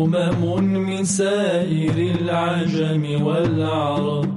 أمم 0.00 0.64
من 0.88 1.04
سائر 1.04 1.96
العجم 2.16 3.04
والعرب. 3.26 4.30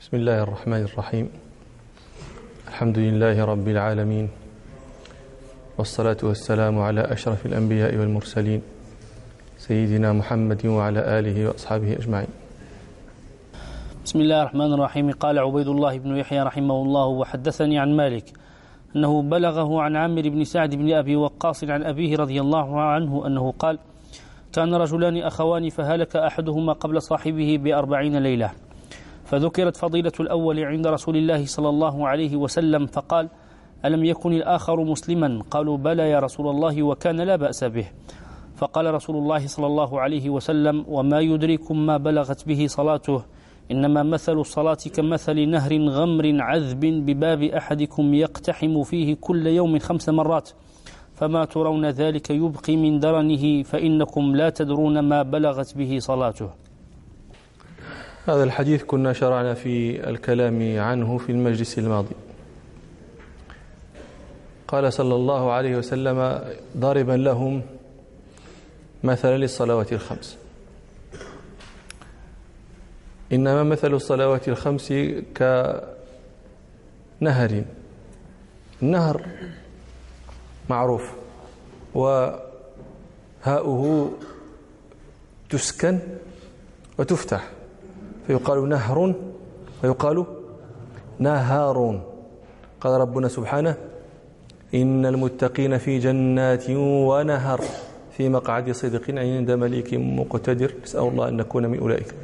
بسم 0.00 0.12
الله 0.16 0.42
الرحمن 0.42 0.82
الرحيم. 0.82 1.26
الحمد 2.68 2.98
لله 2.98 3.44
رب 3.44 3.66
العالمين. 3.68 4.26
والصلاة 5.78 6.20
والسلام 6.22 6.78
على 6.78 7.00
أشرف 7.00 7.46
الأنبياء 7.46 7.96
والمرسلين 7.98 8.62
سيدنا 9.58 10.12
محمد 10.12 10.66
وعلى 10.66 11.18
آله 11.18 11.46
وأصحابه 11.46 11.98
أجمعين. 11.98 12.30
بسم 14.06 14.18
الله 14.20 14.38
الرحمن 14.42 14.70
الرحيم. 14.72 15.10
قال 15.10 15.38
عبيد 15.38 15.68
الله 15.68 15.98
بن 15.98 16.16
يحيى 16.16 16.42
رحمه 16.42 16.78
الله 16.82 17.06
وحدثني 17.06 17.78
عن 17.78 17.90
مالك 17.96 18.41
أنه 18.96 19.22
بلغه 19.22 19.82
عن 19.82 19.96
عامر 19.96 20.28
بن 20.28 20.44
سعد 20.44 20.74
بن 20.74 20.92
أبي 20.92 21.16
وقاص 21.16 21.64
عن 21.64 21.82
أبيه 21.82 22.16
رضي 22.16 22.40
الله 22.40 22.80
عنه 22.80 23.26
أنه 23.26 23.52
قال 23.58 23.78
كان 24.52 24.74
رجلان 24.74 25.16
أخوان 25.16 25.68
فهلك 25.68 26.16
أحدهما 26.16 26.72
قبل 26.72 27.02
صاحبه 27.02 27.58
بأربعين 27.62 28.16
ليلة. 28.16 28.50
فذكرت 29.24 29.76
فضيلة 29.76 30.12
الأول 30.20 30.64
عند 30.64 30.86
رسول 30.86 31.16
الله 31.16 31.46
صلى 31.46 31.68
الله 31.68 32.08
عليه 32.08 32.36
وسلم 32.36 32.86
فقال 32.86 33.28
ألم 33.84 34.04
يكن 34.04 34.32
الآخر 34.32 34.84
مسلما؟ 34.84 35.42
قالوا 35.50 35.76
بلى 35.76 36.10
يا 36.10 36.18
رسول 36.18 36.48
الله 36.48 36.82
وكان 36.82 37.20
لا 37.20 37.36
بأس 37.36 37.64
به. 37.64 37.86
فقال 38.56 38.94
رسول 38.94 39.16
الله 39.16 39.46
صلى 39.46 39.66
الله 39.66 40.00
عليه 40.00 40.30
وسلم 40.30 40.84
وما 40.88 41.20
يدركم 41.20 41.86
ما 41.86 41.96
بلغت 41.96 42.48
به 42.48 42.66
صلاته؟ 42.66 43.22
إنما 43.70 44.02
مثل 44.02 44.38
الصلاة 44.38 44.78
كمثل 44.94 45.48
نهر 45.48 45.88
غمر 45.88 46.40
عذب 46.40 46.80
بباب 46.80 47.42
أحدكم 47.42 48.14
يقتحم 48.14 48.82
فيه 48.82 49.16
كل 49.20 49.46
يوم 49.46 49.78
خمس 49.78 50.08
مرات. 50.08 50.50
فما 51.14 51.44
ترون 51.44 51.86
ذلك 51.86 52.30
يبقي 52.30 52.76
من 52.76 53.00
درنه 53.00 53.62
فإنكم 53.62 54.36
لا 54.36 54.50
تدرون 54.50 54.98
ما 54.98 55.22
بلغت 55.22 55.76
به 55.76 55.98
صلاته. 55.98 56.50
هذا 58.26 58.44
الحديث 58.44 58.84
كنا 58.84 59.12
شرعنا 59.12 59.54
في 59.54 60.08
الكلام 60.10 60.78
عنه 60.78 61.18
في 61.18 61.32
المجلس 61.32 61.78
الماضي. 61.78 62.14
قال 64.68 64.92
صلى 64.92 65.14
الله 65.14 65.52
عليه 65.52 65.76
وسلم 65.76 66.38
ضاربا 66.76 67.12
لهم 67.12 67.62
مثلا 69.04 69.36
للصلوات 69.38 69.92
الخمس. 69.92 70.41
إنما 73.32 73.62
مثل 73.62 73.94
الصلوات 73.94 74.48
الخمس 74.48 74.92
كنهر. 77.20 77.62
النهر 78.82 79.26
معروف 80.70 81.12
وهاؤه 81.94 82.52
تسكن 85.50 85.98
وتفتح. 86.98 87.50
فيقال 88.26 88.68
نهر 88.68 89.14
ويقال 89.84 90.24
نهار 91.18 92.00
قال 92.80 93.00
ربنا 93.00 93.28
سبحانه 93.28 93.74
إن 94.74 95.06
المتقين 95.06 95.78
في 95.78 95.98
جنات 95.98 96.70
ونهر. 96.70 97.60
في 98.16 98.28
مقعد 98.28 98.70
صدق 98.70 99.10
عند 99.10 99.50
مليك 99.50 99.94
مقتدر. 99.94 100.74
نسأل 100.82 101.00
الله 101.00 101.28
أن 101.28 101.36
نكون 101.36 101.66
من 101.66 101.78
أولئك. 101.78 102.14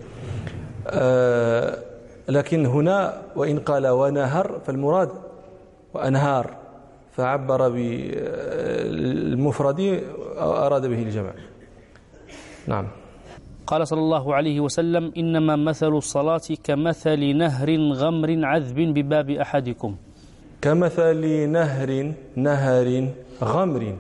لكن 2.29 2.67
هنا 2.67 3.23
وإن 3.37 3.59
قال 3.59 3.87
ونهر 3.87 4.61
فالمراد 4.67 5.11
وأنهار 5.95 6.57
فعبر 7.13 7.69
بالمفرد 7.69 9.81
أراد 10.39 10.87
به 10.87 11.03
الجمع. 11.03 11.33
نعم. 12.67 12.87
قال 13.67 13.89
صلى 13.89 14.01
الله 14.01 14.35
عليه 14.35 14.61
وسلم 14.61 15.13
إنما 15.17 15.57
مثل 15.57 15.89
الصلاة 15.89 16.41
كمثل 16.65 17.37
نهر 17.37 17.77
غمر 17.93 18.45
عذب 18.45 18.95
بباب 18.95 19.31
أحدكم. 19.31 19.97
كمثل 20.63 21.49
نهر 21.49 22.13
نهر 22.37 23.09
غمر. 23.45 23.97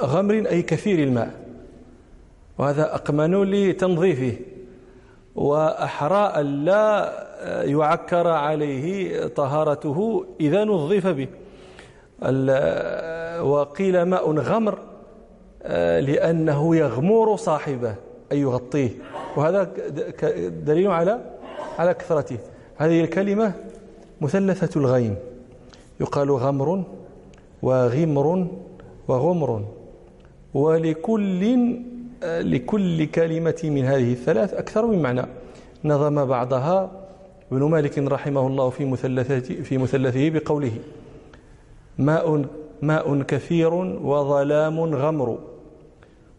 غمر 0.00 0.46
أي 0.50 0.62
كثير 0.62 0.98
الماء. 0.98 1.30
وهذا 2.58 2.94
أقمن 2.94 3.44
لتنظيفه. 3.44 4.36
وأحرى 5.34 6.42
لا 6.42 7.12
يعكر 7.64 8.28
عليه 8.28 9.26
طهارته 9.26 10.24
إذا 10.40 10.64
نظف 10.64 11.06
به. 11.06 11.28
وقيل 13.42 14.02
ماء 14.02 14.30
غمر 14.30 14.78
لأنه 16.08 16.76
يغمر 16.76 17.36
صاحبه 17.36 17.94
أي 18.32 18.40
يغطيه. 18.40 18.90
وهذا 19.36 19.62
دليل 20.48 20.90
على 20.90 21.20
على 21.78 21.94
كثرته. 21.94 22.38
هذه 22.76 23.00
الكلمة 23.00 23.52
مثلثة 24.20 24.80
الغيم. 24.80 25.16
يقال 26.00 26.30
غمر 26.30 26.84
وغمر 27.62 28.46
وغمر. 29.08 29.64
ولكل 30.54 31.42
لكل 32.24 33.06
كلمة 33.06 33.60
من 33.64 33.84
هذه 33.84 34.12
الثلاث 34.12 34.54
أكثر 34.54 34.86
من 34.86 35.02
معنى. 35.02 35.26
نظم 35.84 36.24
بعضها. 36.24 36.90
ابن 37.52 37.62
مالك 37.62 37.98
رحمه 37.98 38.46
الله 38.46 38.70
في 38.70 38.84
مثلثه 38.84 39.62
في 39.62 39.78
مثلثه 39.78 40.30
بقوله 40.30 40.72
ماء 41.98 42.44
ماء 42.82 43.22
كثير 43.22 43.74
وظلام 43.74 44.80
غمر. 44.80 45.38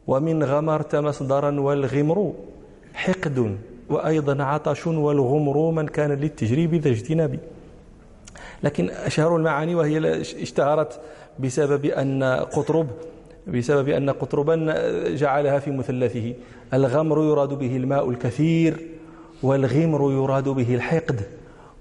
ومن 0.08 0.44
غمرت 0.44 0.96
مصدرا 0.96 1.60
والغمر 1.60 2.34
حقد 2.94 3.58
وأيضا 3.90 4.44
عطش 4.44 4.88
والغمر 4.88 5.72
من 5.72 5.88
كان 5.88 6.12
للتجريب 6.12 6.76
ذا 6.76 6.90
اجتناب. 6.90 7.40
لكن 8.64 8.90
أشهر 8.90 9.36
المعاني 9.36 9.76
وهي 9.76 10.22
اشتهرت 10.22 11.00
بسبب 11.40 11.86
أن 11.86 12.24
قطرب 12.24 12.88
بسبب 13.48 13.90
أن 13.90 14.10
قطربا 14.10 14.56
جعلها 15.10 15.60
في 15.60 15.72
مثلثه. 15.72 16.34
الغمر 16.74 17.24
يراد 17.24 17.54
به 17.54 17.78
الماء 17.78 18.10
الكثير 18.10 18.78
والغمر 19.44 20.12
يراد 20.12 20.50
به 20.50 20.76
الحقد 20.76 21.22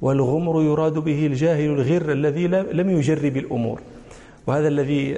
والغمر 0.02 0.62
يراد 0.62 0.92
به 0.92 1.26
الجاهل 1.26 1.70
الغر 1.70 2.12
الذي 2.12 2.46
لم 2.48 2.90
يجرب 2.90 3.36
الأمور. 3.36 3.80
وهذا 4.46 4.68
الذي 4.68 5.14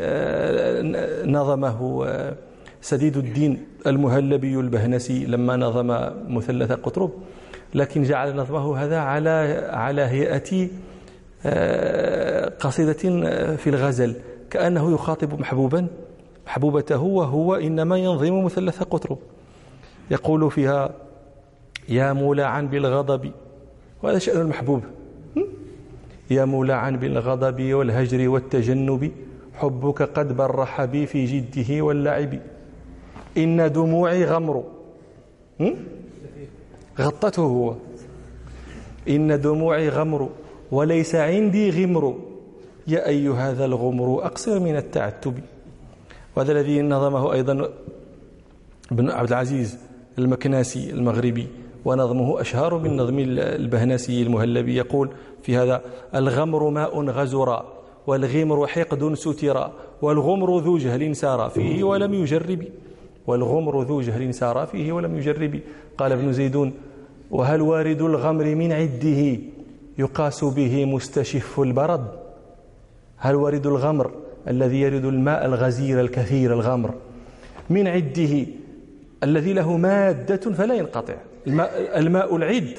نظمه 1.32 2.06
سديد 2.80 3.16
الدين 3.16 3.66
المهلبي 3.86 4.54
البهنسي 4.54 5.26
لما 5.26 5.56
نظم 5.56 5.86
مثلث 6.28 6.72
قطرب. 6.72 7.10
لكن 7.74 8.02
جعل 8.02 8.36
نظمه 8.36 8.76
هذا 8.76 8.98
على 8.98 9.68
على 9.72 10.02
هيئة 10.02 10.68
قصيدة 12.60 13.02
في 13.56 13.66
الغزل 13.66 14.14
كأنه 14.50 14.94
يخاطب 14.94 15.40
محبوبا. 15.40 15.86
محبوبته 16.46 17.02
وهو 17.02 17.54
إنما 17.54 17.98
ينظم 17.98 18.44
مثلث 18.44 18.82
قطرب 18.82 19.18
يقول 20.10 20.50
فيها 20.50 20.90
يا 21.88 22.12
مولعا 22.12 22.60
بالغضب. 22.60 23.32
وهذا 24.02 24.18
شأن 24.18 24.40
المحبوب. 24.40 24.82
يا 26.30 26.44
مولعا 26.44 26.90
بالغضب 26.90 27.72
والهجر 27.72 28.28
والتجنب 28.28 29.12
حبك 29.54 30.02
قد 30.02 30.36
برح 30.36 30.84
بي 30.84 31.06
في 31.06 31.24
جده 31.24 31.82
واللعب. 31.82 32.38
إن 33.36 33.72
دموعي 33.72 34.24
غمر. 34.24 34.64
غطته 37.00 37.42
هو. 37.42 37.74
إن 39.08 39.40
دموعي 39.40 39.88
غمر 39.88 40.28
وليس 40.72 41.14
عندي 41.14 41.70
غمر. 41.70 42.18
يا 42.86 43.06
أي 43.06 43.28
هذا 43.28 43.64
الغمر 43.64 44.26
أقصر 44.26 44.60
من 44.60 44.76
التعتب. 44.76 45.34
وهذا 46.36 46.52
الذي 46.52 46.82
نظمه 46.82 47.32
أيضا 47.32 47.70
ابن 48.92 49.10
عبد 49.10 49.28
العزيز 49.28 49.78
المكناسي 50.18 50.90
المغربي 50.90 51.46
ونظمه 51.84 52.40
أشهر 52.40 52.78
من 52.78 52.96
نظم 52.96 53.18
البهناسي 53.38 54.22
المهلبي 54.22 54.76
يقول 54.76 55.10
في 55.42 55.56
هذا 55.56 55.82
الغمر 56.14 56.70
ماء 56.70 57.04
غزرا 57.04 57.64
والغمر 58.06 58.66
حقد 58.66 59.14
سترا 59.14 59.72
والغمر 60.02 60.58
ذو 60.58 60.78
جهل 60.78 61.16
سار 61.16 61.50
فيه 61.50 61.84
ولم 61.84 62.14
يجرب 62.14 62.64
والغمر 63.26 63.82
ذو 63.82 64.00
جهل 64.00 64.34
سار 64.34 64.66
فيه 64.66 64.92
ولم 64.92 65.16
يجرب 65.16 65.60
قال 65.98 66.12
ابن 66.12 66.32
زيدون 66.32 66.72
وهل 67.30 67.60
وارد 67.62 68.02
الغمر 68.02 68.54
من 68.54 68.72
عده 68.72 69.38
يقاس 69.98 70.44
به 70.44 70.84
مستشف 70.84 71.60
البرد؟ 71.60 72.06
هل 73.16 73.34
وارد 73.34 73.66
الغمر 73.66 74.10
الذي 74.48 74.80
يرد 74.80 75.04
الماء 75.04 75.46
الغزير 75.46 76.00
الكثير 76.00 76.52
الغمر 76.52 76.94
من 77.70 77.88
عده 77.88 78.46
الذي 79.22 79.52
له 79.52 79.76
مادة 79.76 80.36
فلا 80.36 80.74
ينقطع. 80.74 81.14
الماء, 81.46 81.98
الماء 81.98 82.36
العد 82.36 82.74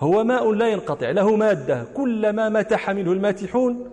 هو 0.00 0.24
ماء 0.24 0.52
لا 0.52 0.68
ينقطع 0.68 1.10
له 1.10 1.36
مادة. 1.36 1.84
كلما 1.94 2.48
متح 2.48 2.90
منه 2.90 3.12
الماتحون 3.12 3.84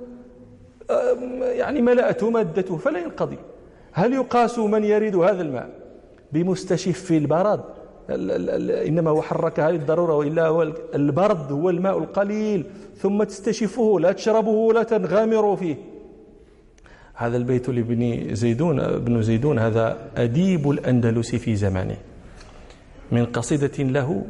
يعني 1.42 1.81
ملأته 1.81 2.30
مادته 2.30 2.77
فلا 2.77 3.00
ينقضي. 3.00 3.38
هل 3.92 4.13
يقاس 4.13 4.59
من 4.59 4.83
يرد 4.83 5.16
هذا 5.16 5.42
الماء؟ 5.42 5.69
بمستشف 6.31 7.12
البرد. 7.12 7.63
إنما 8.88 9.09
هو 9.12 9.21
حركها 9.21 9.71
للضرورة 9.71 10.16
وإلا 10.18 10.48
هو 10.48 10.62
البرد 10.95 11.51
هو 11.51 11.69
الماء 11.69 11.98
القليل 11.98 12.66
ثم 12.98 13.24
تستشفه 13.24 14.00
لا 14.00 14.12
تشربه 14.12 14.50
ولا 14.50 14.83
تنغامر 14.83 15.56
فيه. 15.56 15.93
هذا 17.13 17.38
البيت 17.38 17.69
لابن 17.69 18.36
زيدون 18.36 18.80
ابن 18.80 19.21
زيدون 19.21 19.60
هذا 19.60 19.98
أديب 20.18 20.69
الأندلس 20.69 21.36
في 21.36 21.56
زمانه. 21.56 21.98
من 23.12 23.25
قصيدة 23.25 23.83
له 23.83 24.25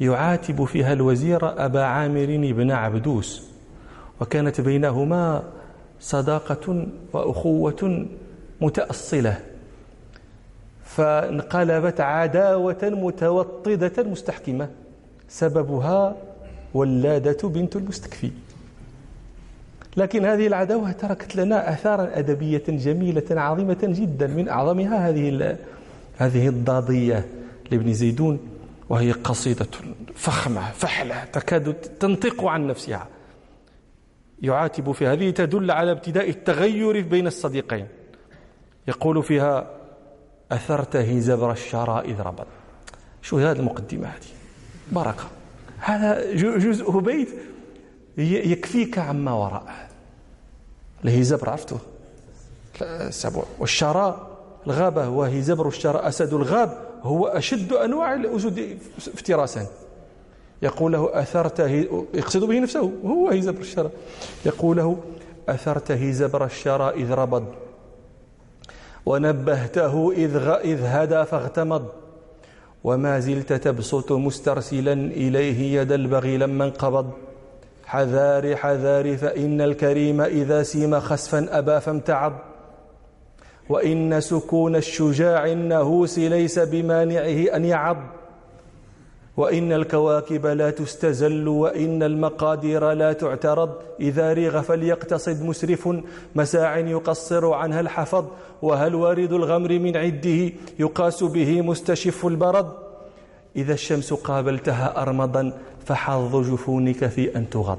يعاتب 0.00 0.64
فيها 0.64 0.92
الوزير 0.92 1.64
أبا 1.64 1.82
عامر 1.82 2.26
بن 2.26 2.70
عبدوس 2.70 3.50
وكانت 4.20 4.60
بينهما 4.60 5.42
صداقة 6.00 6.86
وأخوة 7.12 8.06
متأصلة. 8.60 9.38
فانقلبت 10.84 12.00
عداوة 12.00 12.78
متوطدة 12.82 14.02
مستحكمة 14.02 14.68
سببها 15.28 16.16
ولادة 16.74 17.48
بنت 17.48 17.76
المستكفي. 17.76 18.30
لكن 19.96 20.24
هذه 20.24 20.46
العداوة 20.46 20.92
تركت 20.92 21.36
لنا 21.36 21.72
آثارا 21.72 22.18
أدبية 22.18 22.62
جميلة 22.68 23.24
عظيمة 23.30 23.78
جدا 23.82 24.26
من 24.26 24.48
أعظمها 24.48 25.08
هذه 25.08 25.56
هذه 26.16 26.48
الضاضية 26.48 27.26
لابن 27.70 27.92
زيدون 27.92 28.38
وهي 28.88 29.12
قصيدة 29.12 29.66
فخمة 30.14 30.70
فحلة 30.72 31.24
تكاد 31.24 31.74
تنطق 31.74 32.44
عن 32.44 32.66
نفسها. 32.66 33.08
يعاتب 34.42 34.92
في 34.92 35.06
هذه 35.06 35.30
تدل 35.30 35.70
على 35.70 35.90
ابتداء 35.90 36.30
التغير 36.30 37.00
بين 37.00 37.26
الصديقين. 37.26 37.86
يقول 38.88 39.22
فيها 39.22 39.70
أثرت 40.52 40.96
هزبر 40.96 41.52
الشراء 41.52 42.10
إذ 42.10 42.20
ربط 42.20 42.46
شو 43.22 43.38
هذه 43.38 43.58
المقدمة 43.58 44.06
هذه؟ 44.06 44.30
بركة 44.92 45.24
هذا 45.78 46.34
جزء 46.34 46.98
بيت 46.98 47.28
يكفيك 48.18 48.98
عما 48.98 49.32
وراءه 49.32 49.74
الهزبر 51.04 51.50
عرفته؟ 51.50 51.78
السبع 52.82 53.42
والشراء 53.58 54.30
الغابة 54.66 55.04
هو 55.04 55.22
هزبر 55.22 55.68
الشراء 55.68 56.08
أسد. 56.08 56.34
الغاب 56.34 56.78
هو 57.02 57.26
أشد 57.26 57.72
أنواع 57.72 58.14
الأسد 58.14 58.78
افتراسا. 58.98 59.66
يقول 60.62 60.92
له 60.92 61.20
أثرت 61.22 61.60
يقصد 62.14 62.44
به 62.44 62.58
نفسه 62.58 62.92
هو 63.04 63.28
هزبر 63.28 63.60
الشراء. 63.60 63.92
يقول 64.46 64.76
له 64.76 64.98
أثرت 65.48 65.90
هزبر 65.90 66.44
الشراء 66.44 66.96
إذ 66.96 67.10
ربض. 67.10 67.44
ونبهته 69.06 70.12
إذ, 70.12 70.38
غ... 70.38 70.48
إذ 70.48 70.80
هدى 70.82 71.24
فاغتمض. 71.24 71.86
وما 72.84 73.20
زلت 73.20 73.52
تبسط 73.52 74.12
مسترسلا 74.12 74.92
إليه 74.92 75.80
يد 75.80 75.92
البغي 75.92 76.36
لما 76.36 76.64
انقبض. 76.64 77.10
حذار 77.90 78.56
حذار 78.56 79.16
فإن 79.16 79.60
الكريم 79.60 80.20
إذا 80.20 80.62
سيم 80.62 81.00
خسفا 81.00 81.58
أبى 81.58 81.80
فامتعض. 81.80 82.32
وإن 83.68 84.20
سكون 84.20 84.76
الشجاع 84.76 85.46
النهوس 85.46 86.18
ليس 86.18 86.58
بمانعه 86.58 87.56
أن 87.56 87.64
يعض. 87.64 87.96
وإن 89.36 89.72
الكواكب 89.72 90.46
لا 90.46 90.70
تستزل 90.70 91.48
وإن 91.48 92.02
المقادير 92.02 92.92
لا 92.92 93.12
تعترض. 93.12 93.70
إذا 94.00 94.32
ريغ 94.32 94.60
فليقتصد 94.60 95.42
مسرف 95.42 95.88
مساع 96.34 96.78
يقصر 96.78 97.52
عنها 97.52 97.80
الحفظ. 97.80 98.24
وهل 98.62 98.94
وارد 98.94 99.32
الغمر 99.32 99.78
من 99.78 99.96
عده 99.96 100.52
يقاس 100.78 101.24
به 101.24 101.62
مستشف 101.62 102.26
البرد؟ 102.26 102.89
إذا 103.56 103.72
الشمس 103.74 104.12
قابلتها 104.12 105.02
أرمضا 105.02 105.52
فحظ 105.86 106.52
جفونك 106.52 107.06
في 107.06 107.36
أن 107.36 107.50
تغض. 107.50 107.78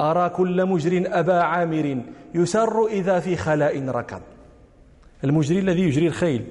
أرى 0.00 0.28
كل 0.28 0.66
مجر 0.66 1.02
أبا 1.06 1.40
عامر 1.40 2.02
يسر 2.34 2.86
إذا 2.86 3.20
في 3.20 3.36
خلاء 3.36 3.88
ركض. 3.88 4.20
المجري 5.24 5.58
الذي 5.58 5.82
يجري 5.82 6.06
الخيل 6.06 6.44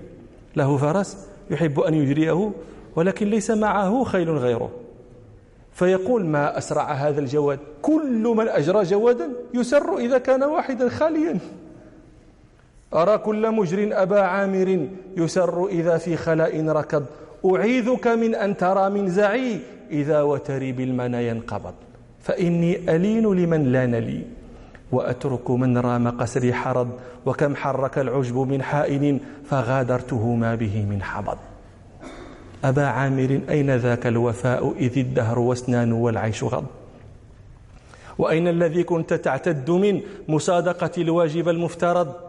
له 0.56 0.78
فرس 0.78 1.28
يحب 1.52 1.80
أن 1.80 1.94
يجريه 1.94 2.52
ولكن 2.96 3.28
ليس 3.28 3.52
معه 3.52 4.04
خيل 4.04 4.30
غيره. 4.30 4.72
فيقول 5.74 6.25
ما 6.25 6.58
أسرع 6.58 6.92
هذا 6.92 7.19
الجواد 7.19 7.60
كل 7.81 8.34
من 8.38 8.48
أجرى 8.48 8.84
جوادا 8.84 9.30
يسر 9.54 9.98
إذا 9.98 10.18
كان 10.18 10.44
واحدا 10.44 10.90
خاليا. 10.90 11.40
أرى 12.94 13.18
كل 13.18 13.51
مجر 13.51 14.01
أبا 14.01 14.22
عامر 14.22 14.88
يسر 15.18 15.68
إذا 15.68 15.98
في 15.98 16.18
خلاء 16.18 16.68
ركض 16.68 17.06
أعيذك 17.46 18.08
من 18.08 18.36
أن 18.36 18.58
ترى 18.58 18.90
من 18.90 19.10
زعي 19.10 19.60
إذا 19.92 20.22
وتري 20.22 20.72
بالمنى 20.72 21.28
ينقبض. 21.28 21.74
فإني 22.22 22.96
ألين 22.96 23.34
لمن 23.34 23.72
لأن 23.72 23.96
لي 23.96 24.22
وأترك 24.92 25.52
من 25.52 25.78
رام 25.78 26.10
قسري 26.10 26.54
حرض. 26.54 26.90
وكم 27.26 27.56
حرك 27.56 27.98
العجب 27.98 28.38
من 28.38 28.62
حائن. 28.62 29.20
فغادرته 29.50 30.36
ما 30.36 30.56
به 30.56 30.86
من 30.90 31.04
حبض. 31.04 31.38
أبا 32.64 32.86
عامر 32.86 33.40
أين 33.50 33.76
ذاك 33.76 34.08
الوفاء؟ 34.08 34.74
إذ 34.80 34.98
الدهر 34.98 35.40
واسنان 35.40 35.92
والعيش 35.92 36.44
غض. 36.44 36.66
وأين 38.18 38.48
الذي 38.48 38.84
كنت 38.84 39.14
تعتد 39.14 39.72
من 39.72 40.02
مصادقة 40.28 40.92
الواجب 40.98 41.50
المفترض؟ 41.50 42.25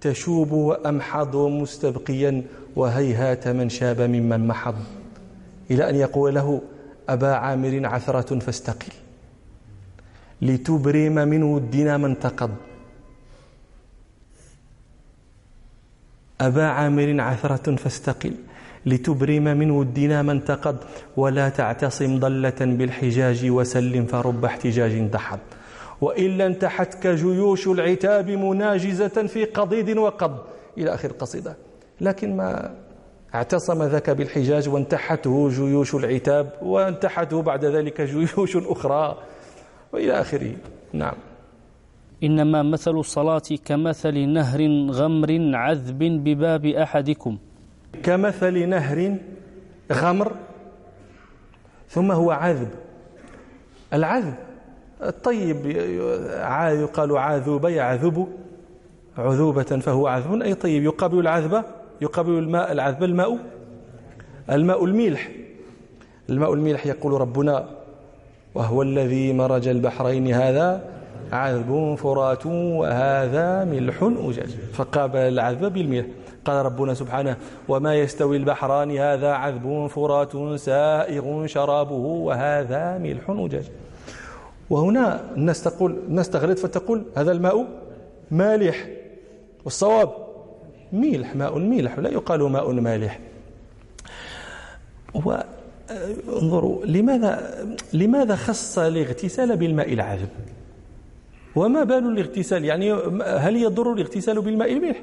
تشوب 0.00 0.52
وأمحض 0.52 1.36
مستبقيا 1.36 2.42
وهيهات 2.76 3.48
من 3.48 3.68
شاب 3.68 4.00
ممن 4.00 4.46
محض. 4.46 4.74
إلى 5.70 5.90
أن 5.90 5.94
يقول 5.94 6.34
له 6.34 6.60
أبا 7.08 7.34
عامر 7.34 7.86
عثرة 7.86 8.38
فاستقل. 8.38 8.92
لتبرم 10.42 11.14
من 11.14 11.42
ودنا 11.42 11.96
من 11.96 12.18
تقض. 12.18 12.50
أبا 16.40 16.64
عامر 16.64 17.20
عثرة 17.20 17.76
فاستقل. 17.76 18.34
لتبرم 18.86 19.44
من 19.44 19.70
ودنا 19.70 20.22
من 20.22 20.44
تقض. 20.44 20.76
ولا 21.16 21.48
تعتصم 21.48 22.18
ضلة 22.18 22.60
بالحجاج 22.60 23.50
وسلم 23.50 24.06
فرب 24.06 24.44
احتجاج 24.44 25.00
دحض 25.08 25.38
وإلا 26.00 26.46
انتحتك 26.46 27.06
جيوش 27.06 27.66
العتاب 27.68 28.30
مناجزة 28.30 29.26
في 29.26 29.44
قضيد 29.44 29.98
وقض. 29.98 30.38
إلى 30.78 30.94
آخر 30.94 31.10
القصيدة 31.10 31.56
لكن 32.00 32.36
ما 32.36 32.74
اعتصم 33.34 33.82
ذاك 33.82 34.10
بالحجاج 34.10 34.68
وانتحته 34.68 35.48
جيوش 35.48 35.94
العتاب 35.94 36.52
وانتحته 36.62 37.42
بعد 37.42 37.64
ذلك 37.64 38.00
جيوش 38.00 38.56
أخرى. 38.56 39.18
وإلى 39.92 40.20
آخره. 40.20 40.52
نعم. 40.92 41.14
إنما 42.22 42.62
مثل 42.62 42.90
الصلاة 42.90 43.42
كمثل 43.64 44.28
نهر 44.28 44.88
غمر 44.90 45.50
عذب 45.54 45.98
بباب 45.98 46.66
أحدكم. 46.66 47.38
كمثل 48.02 48.68
نهر 48.68 49.16
غمر. 49.92 50.36
ثم 51.88 52.12
هو 52.12 52.30
عذب. 52.30 52.70
العذب 53.92 54.34
الطيب 55.02 55.66
يقال 56.82 57.18
عاذوب 57.18 57.64
يعذب 57.64 58.28
عذوبة 59.18 59.62
فهو 59.62 60.06
عذب. 60.06 60.42
أي 60.42 60.54
طيب 60.54 60.84
يقابل 60.84 61.18
العذبة 61.18 61.64
يقابل 62.00 62.30
الماء 62.30 62.72
العذب 62.72 63.04
الماء 63.04 63.38
الماء 64.50 64.84
الميلح 64.84 65.28
الماء 66.30 66.54
الميلح 66.54 66.86
يقول 66.86 67.20
ربنا 67.20 67.68
وهو 68.54 68.82
الذي 68.82 69.32
مرج 69.32 69.68
البحرين 69.68 70.34
هذا 70.34 70.84
عذب 71.32 71.94
فرات 71.98 72.46
وهذا 72.46 73.64
ملح 73.64 74.02
أجاج. 74.02 74.50
فقابل 74.72 75.18
العذب 75.18 75.72
بالملح. 75.72 76.06
قال 76.44 76.66
ربنا 76.66 76.94
سبحانه 76.94 77.36
وما 77.68 77.94
يستوي 77.94 78.36
البحران 78.36 78.96
هذا 78.96 79.32
عذب 79.32 79.86
فرات 79.86 80.56
سائغ 80.56 81.46
شرابه 81.46 81.94
وهذا 81.94 82.98
ملح 82.98 83.30
أجاج. 83.30 83.64
وهنا 84.70 85.34
الناس 85.36 85.62
تقول 85.62 85.98
الناس 86.08 86.30
تغلط 86.30 86.58
فتقول 86.58 87.04
هذا 87.16 87.32
الماء 87.32 87.66
مالح. 88.30 88.88
والصواب 89.64 90.12
ميلح 90.92 91.36
ماء 91.36 91.58
ميلح 91.58 91.98
لا 91.98 92.10
يقال 92.10 92.42
ماء 92.42 92.72
مالح. 92.72 93.20
انظروا 96.28 96.86
لماذا 96.86 97.64
لماذا 97.92 98.36
خص 98.36 98.78
الاغتسال 98.78 99.56
بالماء 99.56 99.92
العذب؟ 99.92 100.28
وما 101.56 101.84
بال 101.84 102.06
الاغتسال؟ 102.06 102.64
يعني 102.64 102.92
هل 103.22 103.56
يضر 103.56 103.92
الاغتسال 103.92 104.42
بالماء 104.42 104.72
الملح؟ 104.72 105.02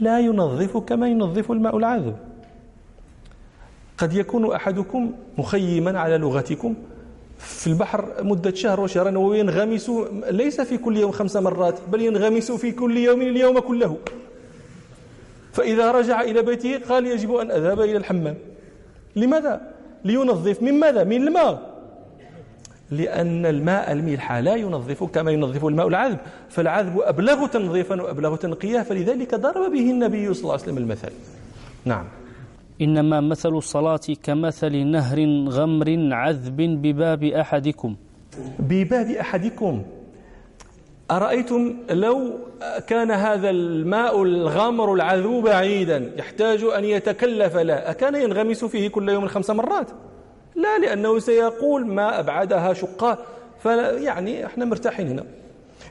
لا 0.00 0.20
ينظف 0.20 0.76
كما 0.76 1.08
ينظف 1.08 1.52
الماء 1.52 1.76
العذب. 1.76 2.16
قد 3.98 4.12
يكون 4.12 4.52
أحدكم 4.54 5.12
مخيما 5.38 6.00
على 6.00 6.18
لغتكم 6.18 6.74
في 7.42 7.66
البحر 7.66 8.04
مدة 8.22 8.54
شهر 8.54 8.80
وشهرا 8.80 9.18
وينغمس 9.18 9.90
ليس 10.30 10.60
في 10.60 10.78
كل 10.78 10.96
يوم 10.96 11.12
خمس 11.12 11.36
مرات 11.36 11.78
بل 11.88 12.02
ينغمس 12.02 12.52
في 12.52 12.72
كل 12.72 12.96
يوم 12.96 13.22
اليوم 13.22 13.58
كله. 13.58 13.96
فإذا 15.52 15.90
رجع 15.90 16.20
إلى 16.20 16.42
بيته 16.42 16.80
قال 16.88 17.06
يجب 17.06 17.34
أن 17.34 17.50
أذهب 17.50 17.80
إلى 17.80 17.96
الحمام. 17.96 18.36
لماذا؟ 19.16 19.60
لينظف. 20.04 20.62
من 20.62 20.80
ماذا؟ 20.80 21.04
من 21.04 21.28
الماء. 21.28 21.72
لأن 22.90 23.46
الماء 23.46 23.92
الملح 23.92 24.32
لا 24.32 24.54
ينظف 24.54 25.04
كما 25.04 25.30
ينظف 25.30 25.64
الماء 25.64 25.88
العذب. 25.88 26.18
فالعذب 26.50 27.00
أبلغ 27.00 27.46
تنظيفا 27.46 28.02
وأبلغ 28.02 28.36
تنقية 28.36 28.80
فلذلك 28.80 29.34
ضرب 29.34 29.72
به 29.72 29.90
النبي 29.90 30.34
صلى 30.34 30.42
الله 30.42 30.52
عليه 30.52 30.62
وسلم 30.62 30.78
المثل. 30.78 31.12
نعم. 31.84 32.04
إنما 32.82 33.20
مثل 33.20 33.48
الصلاة 33.48 34.06
كمثل 34.22 34.86
نهر 34.86 35.18
غمر 35.48 35.88
عذب 36.12 36.56
بباب 36.82 37.24
أحدكم. 37.24 37.96
بباب 38.58 39.08
أحدكم. 39.10 39.82
أرأيتم 41.10 41.76
لو 41.90 42.38
كان 42.86 43.10
هذا 43.10 43.50
الماء 43.50 44.22
الغامر 44.22 44.94
العذوب 44.94 45.44
بعيدا 45.44 46.12
يحتاج 46.16 46.64
أن 46.64 46.84
يتكلف 46.84 47.56
له 47.56 47.74
أكان 47.74 48.14
ينغمس 48.14 48.64
فيه 48.64 48.88
كل 48.88 49.08
يوم 49.08 49.26
خمس 49.26 49.50
مرات؟ 49.50 49.90
لا 50.56 50.78
لأنه 50.78 51.18
سيقول 51.18 51.86
ما 51.86 52.20
أبعدها 52.20 52.72
شقاه. 52.72 53.18
فيعني 53.62 54.46
إحنا 54.46 54.64
مرتاحين 54.64 55.08
هنا. 55.08 55.24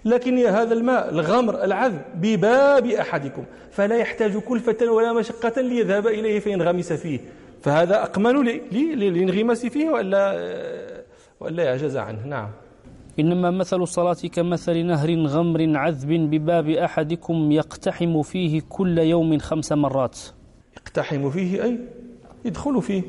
لكن 0.05 0.38
يا 0.38 0.50
هذا 0.62 0.74
الماء 0.74 1.10
الغمر 1.10 1.63
العذب 1.63 2.01
بباب 2.15 2.86
أحدكم 2.86 3.43
فلا 3.72 3.98
يحتاج 3.98 4.38
كلفة 4.38 4.91
ولا 4.91 5.13
مشقة 5.13 5.62
ليذهب 5.62 6.08
إليه 6.08 6.39
فينغمس 6.39 6.93
فيه. 6.93 7.20
فهذا 7.62 8.03
أقمن 8.03 8.36
للانغماس 8.72 9.65
فيه 9.65 9.89
ولا 9.89 10.22
ولا 11.39 11.63
يعجز 11.63 11.98
عنه. 11.98 12.27
نعم. 12.27 12.50
إنما 13.20 13.51
مثل 13.51 13.81
الصلاة 13.81 14.17
كمثل 14.34 14.86
نهر 14.86 15.15
غمر 15.15 15.77
عذب 15.77 16.10
بباب 16.10 16.70
أحدكم 16.70 17.51
يقتحم 17.51 18.22
فيه 18.22 18.62
كل 18.70 18.98
يوم 18.98 19.38
خمس 19.39 19.72
مرات. 19.72 20.20
يقتحم 20.77 21.29
فيه 21.29 21.63
أي 21.63 21.79
يدخل 22.46 22.81
فيه. 22.81 23.03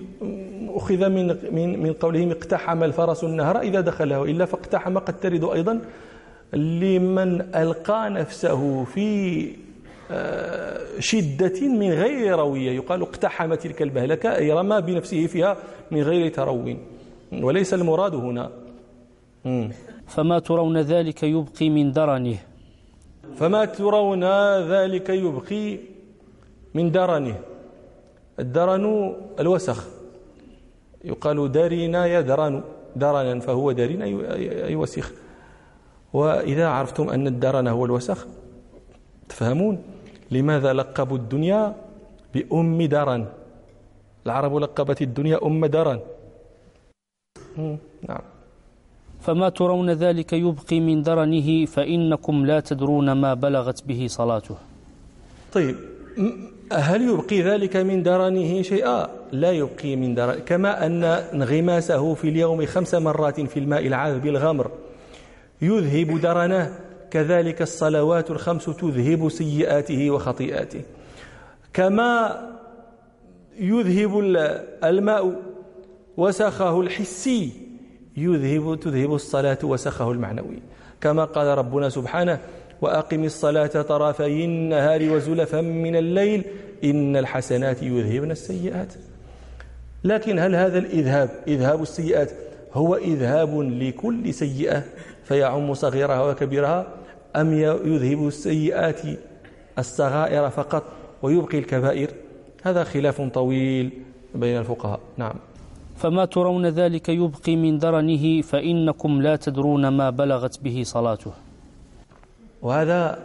أخذ 0.68 1.08
من 1.08 1.26
من 1.52 1.82
من 1.82 1.92
قولهم 1.92 2.30
اقتحم 2.30 2.84
الفرس 2.84 3.24
النهر 3.24 3.60
إذا 3.60 3.80
دخله 3.80 4.24
إلا 4.24 4.44
فاقتحم 4.44 4.98
قد 4.98 5.20
ترد 5.20 5.44
أيضا. 5.44 5.80
لمن 6.52 7.40
ألقى 7.40 8.10
نفسه 8.10 8.84
في 8.84 9.48
آه، 10.10 10.80
شدة 10.98 11.60
من 11.60 11.90
غير 11.90 12.38
روية. 12.38 12.70
يقال 12.70 13.02
اقتحم 13.02 13.54
تلك 13.54 13.82
البهلكة 13.82 14.36
أي 14.36 14.52
رمى 14.52 14.80
بنفسه 14.80 15.26
فيها 15.26 15.56
من 15.90 16.02
غير 16.02 16.28
ترو 16.28 16.74
وليس 17.32 17.74
المراد 17.74 18.14
هنا. 18.14 18.50
فما 20.06 20.38
ترون 20.38 20.78
ذلك 20.78 21.22
يبقي 21.22 21.70
من 21.70 21.92
درنه. 21.92 22.38
فما 23.36 23.64
ترون 23.64 24.24
ذلك 24.72 25.08
يبقي 25.08 25.78
من 26.74 26.90
درنه. 26.90 27.36
الدرن 28.38 29.14
الوسخ. 29.40 29.88
يقال 31.04 31.52
درنا 31.52 32.06
يدرن. 32.06 32.62
درنا 32.96 33.40
فهو 33.40 33.72
درن 33.72 34.02
أي 34.02 34.76
وسخ. 34.76 35.12
وإذا 36.12 36.66
عرفتم 36.66 37.08
أن 37.10 37.26
الدرن 37.26 37.68
هو 37.68 37.84
الوسخ 37.84 38.26
تفهمون 39.28 39.82
لماذا 40.30 40.72
لقبوا 40.72 41.16
الدنيا 41.16 41.74
بأم 42.34 42.82
درن؟ 42.82 43.26
العرب 44.26 44.56
لقبت 44.56 45.02
الدنيا 45.02 45.46
أم 45.46 45.66
درن. 45.66 46.00
نعم. 48.08 48.24
فما 49.20 49.48
ترون 49.48 49.90
ذلك 49.90 50.32
يبقي 50.32 50.80
من 50.80 51.02
درنه 51.02 51.64
فإنكم 51.64 52.46
لا 52.46 52.60
تدرون 52.60 53.12
ما 53.12 53.34
بلغت 53.34 53.84
به 53.86 54.06
صلاته. 54.08 54.56
طيب 55.52 55.76
هل 56.72 57.02
يبقي 57.02 57.42
ذلك 57.42 57.76
من 57.76 58.02
درنه 58.02 58.62
شيئا؟ 58.62 59.08
لا 59.32 59.52
يبقي 59.52 59.96
من 59.96 60.14
درن 60.14 60.38
كما 60.38 60.86
أن 60.86 61.04
انغماسه 61.04 62.14
في 62.14 62.28
اليوم 62.28 62.66
خمس 62.66 62.94
مرات 62.94 63.40
في 63.40 63.58
الماء 63.58 63.86
العذب 63.86 64.26
الغمر. 64.26 64.70
يذهب 65.62 66.20
درنه 66.20 66.78
كذلك 67.10 67.62
الصلوات 67.62 68.30
الخمس 68.30 68.64
تذهب 68.64 69.28
سيئاته 69.28 70.10
وخطيئاته. 70.10 70.82
كما 71.72 72.40
يذهب 73.58 74.18
الماء 74.84 75.42
وسخه 76.16 76.80
الحسي 76.80 77.52
يذهب 78.16 78.80
تذهب 78.80 79.14
الصلاة 79.14 79.58
وسخه 79.62 80.10
المعنوي. 80.10 80.58
كما 81.00 81.24
قال 81.24 81.58
ربنا 81.58 81.88
سبحانه 81.88 82.38
وأقم 82.80 83.24
الصلاة 83.24 83.66
طرفي 83.66 84.44
النهار 84.44 85.10
وزلفا 85.10 85.60
من 85.60 85.96
الليل 85.96 86.44
إن 86.84 87.16
الحسنات 87.16 87.82
يذهبن 87.82 88.30
السيئات. 88.30 88.92
لكن 90.04 90.38
هل 90.38 90.54
هذا 90.54 90.78
الإذهاب 90.78 91.30
إذهاب 91.48 91.82
السيئات 91.82 92.30
هو 92.72 92.96
إذهاب 92.96 93.60
لكل 93.60 94.34
سيئة؟ 94.34 94.84
فيعم 95.24 95.74
صغيرها 95.74 96.30
وكبيرها 96.30 96.86
أم 97.36 97.52
يذهب 97.84 98.26
السيئات 98.26 99.00
الصغائر 99.78 100.50
فقط 100.50 100.82
ويبقي 101.22 101.58
الكبائر؟ 101.58 102.10
هذا 102.62 102.84
خلاف 102.84 103.20
طويل 103.20 103.90
بين 104.34 104.58
الفقهاء. 104.58 105.00
نعم. 105.16 105.34
فما 105.96 106.24
ترون 106.24 106.66
ذلك 106.66 107.08
يبقي 107.08 107.56
من 107.56 107.78
درنه 107.78 108.42
فإنكم 108.42 109.22
لا 109.22 109.36
تدرون 109.36 109.88
ما 109.88 110.10
بلغت 110.10 110.60
به 110.62 110.82
صلاته. 110.84 111.32
وهذا 112.62 113.18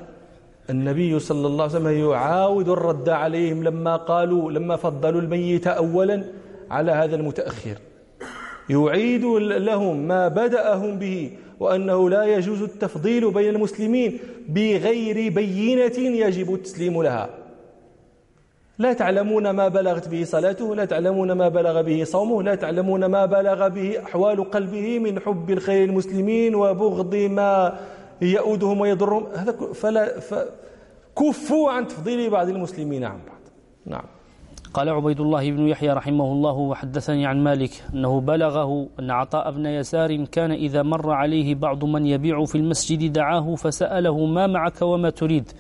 النبي 0.70 1.20
صلى 1.20 1.48
الله 1.48 1.64
عليه 1.64 1.76
وسلم 1.76 2.10
يعاود 2.10 2.70
الرد 2.70 3.10
عليهم 3.10 3.64
لما 3.64 3.96
قالوا 3.96 4.52
لما 4.52 4.76
فضلوا 4.76 5.22
الميت 5.22 5.68
أولا 5.68 6.24
على 6.72 6.92
هذا 6.92 7.16
المتأخر. 7.16 7.78
يعيد 8.70 9.26
لهم 9.70 10.08
ما 10.08 10.28
بدأهم 10.28 11.00
به 11.00 11.32
وأنه 11.60 12.10
لا 12.10 12.24
يجوز 12.24 12.62
التفضيل 12.62 13.32
بين 13.32 13.56
المسلمين 13.56 14.20
بغير 14.50 15.34
بينة 15.34 15.98
يجب 16.26 16.54
التسليم 16.54 17.04
لها. 17.04 17.30
لا 18.80 18.94
تعلمون 18.94 19.50
ما 19.50 19.68
بلغت 19.68 20.08
به 20.08 20.24
صلاته 20.24 20.76
لا 20.76 20.86
تعلمون 20.86 21.32
ما 21.32 21.50
بلغ 21.50 21.82
به 21.82 22.04
صومه 22.04 22.44
لا 22.44 22.56
تعلمون 22.56 23.06
ما 23.06 23.26
بلغ 23.26 23.68
به 23.68 24.00
أحوال 24.04 24.52
قلبه 24.52 25.00
من 25.00 25.20
حب 25.20 25.50
الخير 25.50 25.84
المسلمين 25.90 26.56
وبغض 26.56 27.16
ما 27.16 27.80
يؤودهم 28.22 28.82
ويضرهم. 28.82 29.26
هذا 29.36 29.52
فلا 29.74 30.20
كفوا 31.18 31.72
عن 31.72 31.88
تفضيل 31.88 32.30
بعض 32.30 32.50
المسلمين 32.50 33.04
عن 33.04 33.20
بعض. 33.28 33.42
نعم. 33.86 34.17
قال 34.74 34.90
عبيد 34.90 35.20
الله 35.20 35.52
بن 35.52 35.68
يحيى 35.68 35.90
رحمه 35.90 36.26
الله 36.32 36.52
وحدثني 36.52 37.26
عن 37.26 37.44
مالك 37.44 37.84
أنه 37.94 38.22
بلغه 38.22 38.88
أن 39.00 39.12
عطاء 39.12 39.52
بن 39.52 39.66
يسار 39.66 40.26
كان 40.26 40.52
إذا 40.52 40.84
مر 40.84 41.12
عليه 41.12 41.56
بعض 41.56 41.86
من 41.86 42.06
يبيع 42.06 42.46
في 42.46 42.56
المسجد 42.56 43.14
دعاه 43.14 43.56
فسأله 43.56 44.26
ما 44.26 44.48
معك 44.48 44.82
وما 44.82 45.10
تريد؟ 45.10 45.52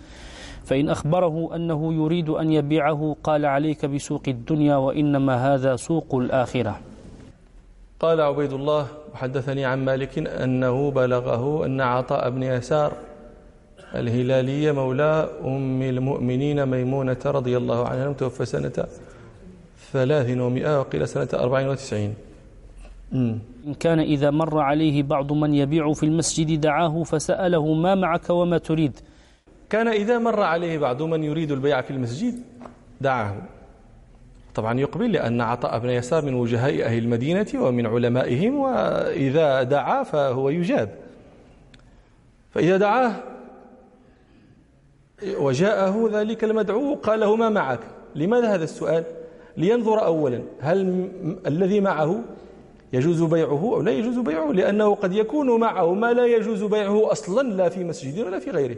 فإن 0.64 0.90
أخبره 0.90 1.56
أنه 1.56 1.94
يريد 1.94 2.30
أن 2.30 2.52
يبيعه 2.52 3.16
قال 3.24 3.46
عليك 3.46 3.86
بسوق 3.86 4.24
الدنيا 4.28 4.76
وإنما 4.76 5.56
هذا 5.56 5.76
سوق 5.76 6.16
الآخرة. 6.16 6.80
قال 8.00 8.22
عبيد 8.22 8.54
الله 8.54 8.88
وحدثني 9.14 9.66
عن 9.66 9.86
مالك 9.86 10.28
أنه 10.28 10.92
بلغه 10.92 11.66
أن 11.66 11.82
عطاء 11.82 12.30
بن 12.30 12.44
يسار 12.44 13.07
الهلالية 13.96 14.72
مولى 14.72 15.30
أم 15.46 15.82
المؤمنين 15.82 16.66
ميمونة 16.66 17.18
رضي 17.26 17.58
الله 17.58 17.88
عنها 17.88 18.14
توفى 18.14 18.46
سنة 18.46 18.86
ثلاث 19.94 20.38
ومئة 20.38 20.80
وقيل 20.80 21.08
سنة 21.08 21.28
أربعين 21.34 21.68
وتسعين. 21.68 22.14
إن 23.14 23.40
كان 23.80 24.00
إذا 24.00 24.30
مر 24.32 24.60
عليه 24.60 25.04
بعض 25.04 25.34
من 25.34 25.54
يبيع 25.54 25.94
في 25.94 26.04
المسجد 26.04 26.62
دعاه 26.62 27.04
فسأله 27.04 27.74
ما 27.74 27.96
معك 27.96 28.30
وما 28.30 28.58
تريد. 28.58 29.00
كان 29.70 29.88
إذا 29.88 30.20
مر 30.20 30.42
عليه 30.42 30.78
بعض 30.78 31.04
من 31.04 31.24
يريد 31.24 31.52
البيع 31.52 31.82
في 31.82 31.92
المسجد 31.92 32.34
دعاه. 33.02 33.36
طبعا 34.56 34.80
يقبل 34.80 35.12
لأن 35.12 35.42
عطاء 35.42 35.80
بن 35.80 35.90
يسار 35.90 36.26
من 36.26 36.34
وجهاء 36.34 36.86
أهل 36.86 36.98
المدينة 36.98 37.48
ومن 37.56 37.86
علمائهم 37.86 38.56
وإذا 38.56 39.64
دعا 39.64 40.04
فهو 40.04 40.50
يجاب. 40.50 40.90
فإذا 42.52 42.78
دعاه 42.78 43.12
وجاءه 45.24 46.10
ذلك 46.12 46.44
المدعو 46.44 46.96
قال 46.96 47.38
ما 47.38 47.50
معك؟ 47.50 47.80
لماذا 48.16 48.56
هذا 48.56 48.64
السؤال؟ 48.64 49.04
لينظر 49.58 50.06
أولا 50.06 50.44
هل 50.60 51.10
الذي 51.48 51.82
معه 51.82 52.24
يجوز 52.94 53.24
بيعه 53.24 53.74
أو 53.74 53.82
لا 53.82 53.92
يجوز 53.92 54.18
بيعه؟ 54.18 54.52
لأنه 54.52 54.96
قد 54.96 55.14
يكون 55.14 55.60
معه 55.60 55.94
ما 55.94 56.14
لا 56.14 56.26
يجوز 56.26 56.64
بيعه 56.64 57.12
أصلا 57.12 57.54
لا 57.54 57.70
في 57.70 57.84
مسجد 57.84 58.26
ولا 58.26 58.40
في 58.40 58.52
غيره. 58.52 58.76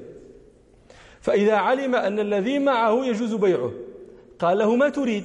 فإذا 1.21 1.55
علم 1.55 1.95
أن 1.95 2.19
الذي 2.19 2.59
معه 2.59 3.05
يجوز 3.05 3.33
بيعه 3.33 3.71
قال 4.39 4.57
له 4.57 4.75
ما 4.75 4.89
تريد؟ 4.89 5.23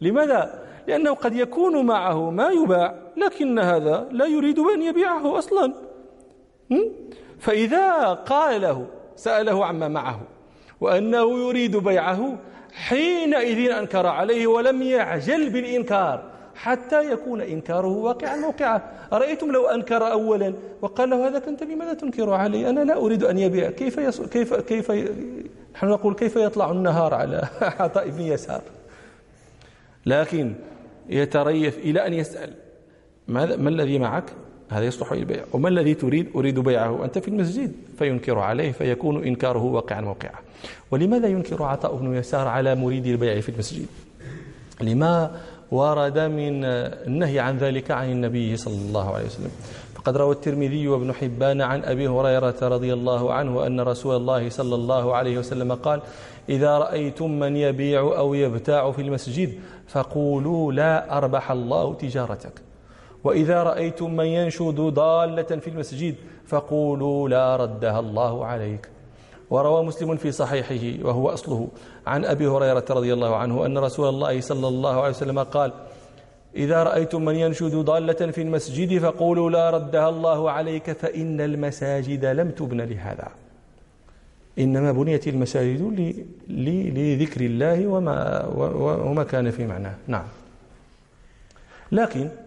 لماذا؟ 0.00 0.62
لأنه 0.88 1.14
قد 1.14 1.36
يكون 1.36 1.86
معه 1.86 2.30
ما 2.30 2.48
يباع 2.48 2.94
لكن 3.16 3.58
هذا 3.58 4.08
لا 4.10 4.26
يريد 4.26 4.58
أن 4.58 4.82
يبيعه 4.82 5.38
أصلا. 5.38 5.72
فإذا 7.38 8.12
قال 8.12 8.60
له 8.60 8.86
سأله 9.16 9.66
عما 9.66 9.88
معه 9.88 10.20
وأنه 10.80 11.38
يريد 11.38 11.76
بيعه 11.76 12.38
حينئذ 12.72 13.70
أنكر 13.70 14.06
عليه 14.06 14.46
ولم 14.46 14.82
يعجل 14.82 15.50
بالإنكار 15.50 16.22
حتى 16.54 17.12
يكون 17.12 17.40
إنكاره 17.40 17.86
واقعا 17.86 18.36
موقعا 18.36 18.82
أرأيتم 19.12 19.52
لو 19.52 19.66
أنكر 19.66 20.12
أولا؟ 20.12 20.54
وقال 20.82 21.10
له 21.10 21.28
هذا 21.28 21.38
كنت 21.38 21.62
لماذا 21.62 21.94
تنكر 21.94 22.30
علي؟ 22.30 22.70
أنا 22.70 22.80
لا 22.80 22.96
أريد 22.96 23.24
أن 23.24 23.38
يبيع. 23.38 23.70
كيف 23.70 23.98
يص... 23.98 24.20
كيف 24.20 24.54
كيف 24.54 24.90
نحن 25.74 25.86
نقول 25.86 26.14
كيف 26.14 26.36
يطلع 26.36 26.70
النهار 26.70 27.14
على 27.14 27.48
عطاء 27.80 28.10
بن 28.10 28.20
يسار؟ 28.20 28.62
لكن 30.06 30.54
يتريث 31.08 31.78
إلى 31.78 32.06
أن 32.06 32.12
يسأل 32.14 32.54
ماذا 33.28 33.56
ما 33.56 33.68
الذي 33.68 33.98
معك؟ 33.98 34.24
هذا 34.70 34.84
يصلح 34.84 35.12
للبيع 35.12 35.44
وما 35.52 35.68
الذي 35.68 35.94
تريد؟ 35.94 36.26
أريد 36.34 36.58
بيعه. 36.58 37.04
أنت 37.04 37.18
في 37.18 37.28
المسجد 37.28 37.72
فينكر 37.98 38.38
عليه 38.38 38.72
فيكون 38.72 39.24
إنكاره 39.24 39.62
واقعا 39.64 40.00
موقعا 40.00 40.40
ولماذا 40.90 41.28
ينكر 41.28 41.62
عطاء 41.62 41.96
بن 41.96 42.14
يسار 42.14 42.48
على 42.48 42.74
مريد 42.74 43.06
البيع 43.06 43.40
في 43.40 43.48
المسجد؟ 43.48 43.86
لما 44.80 45.30
ورد 45.70 46.18
من 46.18 46.64
النهي 46.64 47.38
عن 47.38 47.58
ذلك 47.58 47.90
عن 47.90 48.10
النبي 48.10 48.56
صلى 48.56 48.74
الله 48.74 49.14
عليه 49.14 49.26
وسلم. 49.26 49.50
فقد 49.94 50.16
روى 50.16 50.34
الترمذي 50.34 50.88
وابن 50.88 51.12
حبان 51.12 51.62
عن 51.62 51.84
أبي 51.84 52.08
هريرة 52.08 52.56
رضي 52.62 52.92
الله 52.92 53.32
عنه 53.32 53.66
أن 53.66 53.80
رسول 53.80 54.16
الله 54.16 54.48
صلى 54.48 54.74
الله 54.74 55.14
عليه 55.14 55.38
وسلم 55.38 55.72
قال 55.72 56.00
إذا 56.48 56.78
رأيتم 56.78 57.30
من 57.38 57.56
يبيع 57.56 58.00
أو 58.00 58.34
يبتاع 58.34 58.90
في 58.90 59.02
المسجد 59.02 59.52
فقولوا 59.88 60.72
لا 60.72 61.18
أربح 61.18 61.50
الله 61.50 61.94
تجارتك. 61.94 62.65
وإذا 63.26 63.62
رأيتم 63.62 64.16
من 64.16 64.24
ينشد 64.38 64.80
ضالة 65.02 65.50
في 65.62 65.68
المسجد 65.70 66.14
فقولوا 66.46 67.28
لا 67.28 67.56
ردها 67.56 68.00
الله 68.00 68.46
عليك. 68.46 68.88
وروى 69.50 69.84
مسلم 69.84 70.16
في 70.16 70.30
صحيحه 70.32 71.06
وهو 71.06 71.28
أصله. 71.28 71.68
عن 72.06 72.24
أبي 72.24 72.46
هريرة 72.46 72.84
رضي 72.90 73.12
الله 73.12 73.36
عنه 73.36 73.66
أن 73.66 73.78
رسول 73.78 74.08
الله 74.08 74.40
صلى 74.40 74.68
الله 74.68 74.94
عليه 75.02 75.10
وسلم 75.10 75.38
قال 75.38 75.72
إذا 76.56 76.82
رأيتم 76.82 77.24
من 77.24 77.34
ينشد 77.34 77.74
ضالة 77.74 78.30
في 78.30 78.42
المسجد 78.42 78.98
فقولوا 78.98 79.50
لا 79.50 79.70
ردها 79.70 80.08
الله 80.08 80.50
عليك 80.50 80.92
فإن 80.92 81.40
المساجد 81.40 82.24
لم 82.24 82.50
تبن 82.50 82.80
لهذا. 82.80 83.28
إنما 84.58 84.92
بنيت 84.92 85.28
المساجد 85.28 85.82
لذكر 86.48 87.40
الله 87.40 87.86
وما, 87.86 88.46
وما 89.10 89.24
كان 89.24 89.50
في 89.50 89.66
معناه. 89.66 89.94
نعم. 90.06 90.24
لكن 91.92 92.45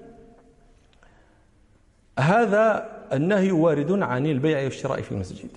هذا 2.19 2.89
النهي 3.13 3.51
وارد 3.51 3.91
عن 3.91 4.25
البيع 4.25 4.63
والشراء 4.63 5.01
في 5.01 5.11
المسجد. 5.11 5.49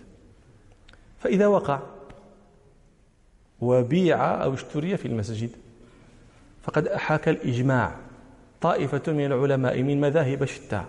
فإذا 1.19 1.47
وقع 1.47 1.81
وبيع 3.61 4.43
أو 4.45 4.55
اشتري 4.55 4.97
في 4.97 5.09
المسجد 5.09 5.51
فقد 6.63 6.89
أحاك 6.89 7.29
الإجماع. 7.29 7.95
طائفة 8.61 9.13
من 9.13 9.27
العلماء 9.27 9.83
من 9.83 10.01
مذاهب 10.01 10.45
شتى 10.45 10.83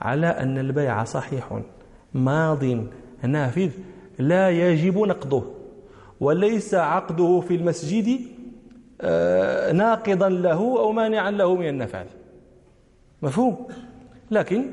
على 0.00 0.26
أن 0.26 0.58
البيع 0.58 1.04
صحيح 1.04 1.62
ماض 2.14 2.64
نافذ 3.22 3.70
لا 4.18 4.50
يجب 4.50 4.98
نقضه 4.98 5.44
وليس 6.20 6.74
عقده 6.74 7.40
في 7.48 7.54
المسجد 7.54 8.20
آه، 9.00 9.72
ناقضا 9.72 10.28
له 10.28 10.58
أو 10.58 10.92
مانعا 10.92 11.30
له 11.30 11.54
من 11.54 11.68
النفاذ. 11.68 12.06
مفهوم؟ 13.22 13.68
لكن 14.30 14.64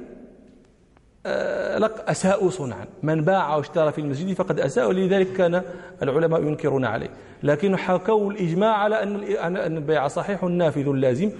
أساءوا 1.26 2.50
صنعا. 2.50 2.86
من 3.04 3.22
باع 3.22 3.56
واشترى 3.56 3.92
في 3.92 4.02
المسجد 4.02 4.34
فقد 4.34 4.60
أساءوا 4.60 4.94
لذلك 4.94 5.34
كان 5.34 5.62
العلماء 6.02 6.42
ينكرون 6.42 6.86
عليه. 6.86 7.10
لكن 7.44 7.78
حكوا 7.78 8.32
الإجماع 8.32 8.78
على 8.78 9.04
أن 9.04 9.58
البيع 9.58 10.08
صحيح 10.08 10.44
نافذ 10.44 10.90
لازم. 10.90 11.32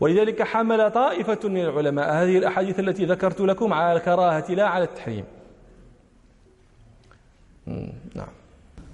ولذلك 0.00 0.42
حمل 0.42 0.90
طائفة 0.90 1.48
من 1.48 1.60
العلماء. 1.60 2.12
هذه 2.12 2.38
الأحاديث 2.38 2.80
التي 2.80 3.04
ذكرت 3.04 3.40
لكم 3.40 3.72
على 3.72 3.96
الكراهة 3.98 4.50
لا 4.50 4.66
على 4.66 4.84
التحريم. 4.84 5.24
نعم. 8.14 8.28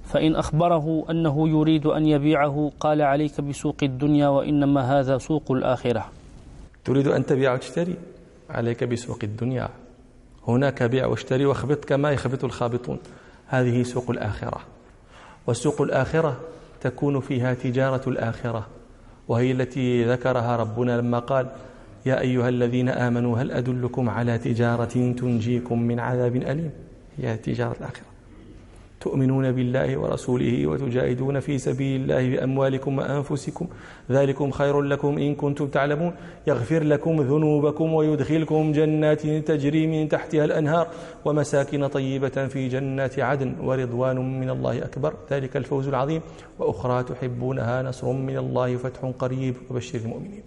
فإن 0.05 0.37
أخبره 0.37 1.05
أنه 1.11 1.49
يريد 1.49 1.87
أن 1.87 2.07
يبيعه 2.07 2.73
قال 2.81 3.03
عليك 3.03 3.41
بسوق 3.41 3.77
الدنيا 3.83 4.29
وإنما 4.29 5.01
هذا 5.01 5.19
سوق 5.19 5.53
الآخرة. 5.53 6.11
تريد 6.85 7.09
أن 7.09 7.27
تبيع 7.27 7.55
وتشتري 7.55 7.97
عليك 8.51 8.85
بسوق 8.85 9.19
الدنيا. 9.23 9.69
هناك 10.49 10.83
بيع 10.83 11.07
واشتري 11.07 11.47
واخبط 11.47 11.85
كما 11.85 12.13
يخبط 12.13 12.45
الخابطون. 12.45 12.99
هذه 13.47 13.83
سوق 13.83 14.11
الآخرة. 14.11 14.61
وسوق 15.47 15.83
الآخرة 15.83 16.41
تكون 16.81 17.21
فيها 17.21 17.55
تجارة 17.55 18.09
الآخرة 18.09 18.67
وهي 19.29 19.53
التي 19.53 20.05
ذكرها 20.05 20.57
ربنا 20.57 21.01
لما 21.01 21.19
قال 21.19 21.47
يا 22.07 22.21
أيها 22.21 22.49
الذين 22.49 22.89
آمنوا 22.89 23.39
هل 23.39 23.51
أدلكم 23.51 24.11
على 24.11 24.39
تجارة 24.39 25.13
تنجيكم 25.13 25.83
من 25.83 26.01
عذاب 26.01 26.37
أليم؟ 26.37 26.71
هي 27.19 27.37
تجارة 27.37 27.77
الآخرة. 27.81 28.10
تؤمنون 29.01 29.53
بالله 29.53 29.97
ورسوله 29.97 30.67
وتجاهدون 30.67 31.41
في 31.41 31.59
سبيل 31.59 32.01
الله 32.01 32.37
بأموالكم 32.37 32.99
وأنفسكم. 32.99 33.67
ذلكم 34.11 34.51
خير 34.51 34.81
لكم 34.81 35.19
إن 35.19 35.35
كنتم 35.35 35.67
تعلمون. 35.67 36.13
يغفر 36.47 36.83
لكم 36.83 37.21
ذنوبكم 37.23 37.95
ويدخلكم 37.95 38.73
جنات 38.73 39.21
تجري 39.27 39.87
من 39.87 40.09
تحتها 40.09 40.45
الأنهار 40.45 40.89
ومساكن 41.25 41.87
طيبة 41.87 42.47
في 42.47 42.69
جنات 42.69 43.19
عدن 43.19 43.55
ورضوان 43.63 44.41
من 44.41 44.51
الله 44.51 44.79
أكبر. 44.79 45.15
ذلك 45.31 45.57
الفوز 45.57 45.89
العظيم. 45.89 46.21
وأخرى 46.59 47.03
تحبونها 47.03 47.83
نصر 47.83 48.13
من 48.13 48.37
الله 48.39 48.77
فتح 48.77 49.13
قريب. 49.19 49.55
وبشر 49.71 49.99
المؤمنين. 49.99 50.43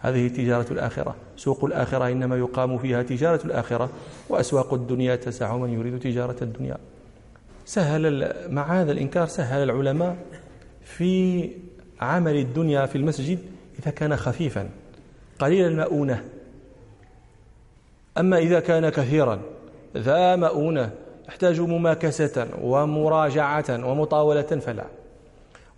هذه 0.00 0.28
تجارة 0.28 0.72
الآخرة. 0.72 1.14
سوق 1.36 1.64
الآخرة 1.64 2.08
إنما 2.08 2.36
يقام 2.36 2.78
فيها 2.78 3.02
تجارة 3.02 3.40
الآخرة. 3.44 3.88
وأسواق 4.28 4.74
الدنيا 4.74 5.16
تسع 5.16 5.56
من 5.56 5.70
يريد 5.78 5.98
تجارة 5.98 6.36
الدنيا. 6.42 6.76
سهل 7.72 8.32
مع 8.50 8.80
هذا 8.80 8.92
الإنكار 8.92 9.26
سهل 9.26 9.62
العلماء 9.62 10.16
في 10.84 11.50
عمل 12.00 12.36
الدنيا 12.36 12.86
في 12.86 12.96
المسجد 12.96 13.38
إذا 13.78 13.90
كان 13.90 14.16
خفيفا 14.16 14.68
قليل 15.38 15.66
المؤونة 15.66 16.24
أما 18.18 18.38
إذا 18.38 18.60
كان 18.60 18.88
كثيرا 18.88 19.40
ذا 19.96 20.36
مؤونة 20.36 20.90
يحتاج 21.28 21.60
مماكسة 21.60 22.48
ومراجعة 22.62 23.86
ومطاولة 23.88 24.42
فلا. 24.42 24.86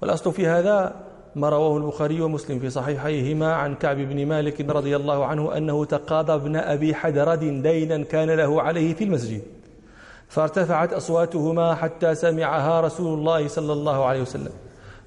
والأصل 0.02 0.32
في 0.32 0.46
هذا 0.46 0.94
ما 1.36 1.48
رواه 1.48 1.76
البخاري 1.76 2.20
ومسلم 2.20 2.58
في 2.58 2.70
صحيحيهما 2.70 3.54
عن 3.54 3.74
كعب 3.74 3.96
بن 3.96 4.26
مالك 4.26 4.60
رضي 4.60 4.96
الله 4.96 5.26
عنه 5.26 5.56
أنه 5.56 5.84
تقاضى 5.84 6.34
ابن 6.34 6.56
أبي 6.56 6.94
حدرد 6.94 7.62
دينا 7.62 8.04
كان 8.04 8.30
له 8.30 8.62
عليه 8.62 8.94
في 8.94 9.04
المسجد. 9.04 9.42
فارتفعت 10.34 10.92
أصواتهما 10.92 11.74
حتى 11.74 12.14
سمعها 12.14 12.80
رسول 12.80 13.18
الله 13.18 13.48
صلى 13.48 13.72
الله 13.72 14.04
عليه 14.04 14.22
وسلم. 14.22 14.52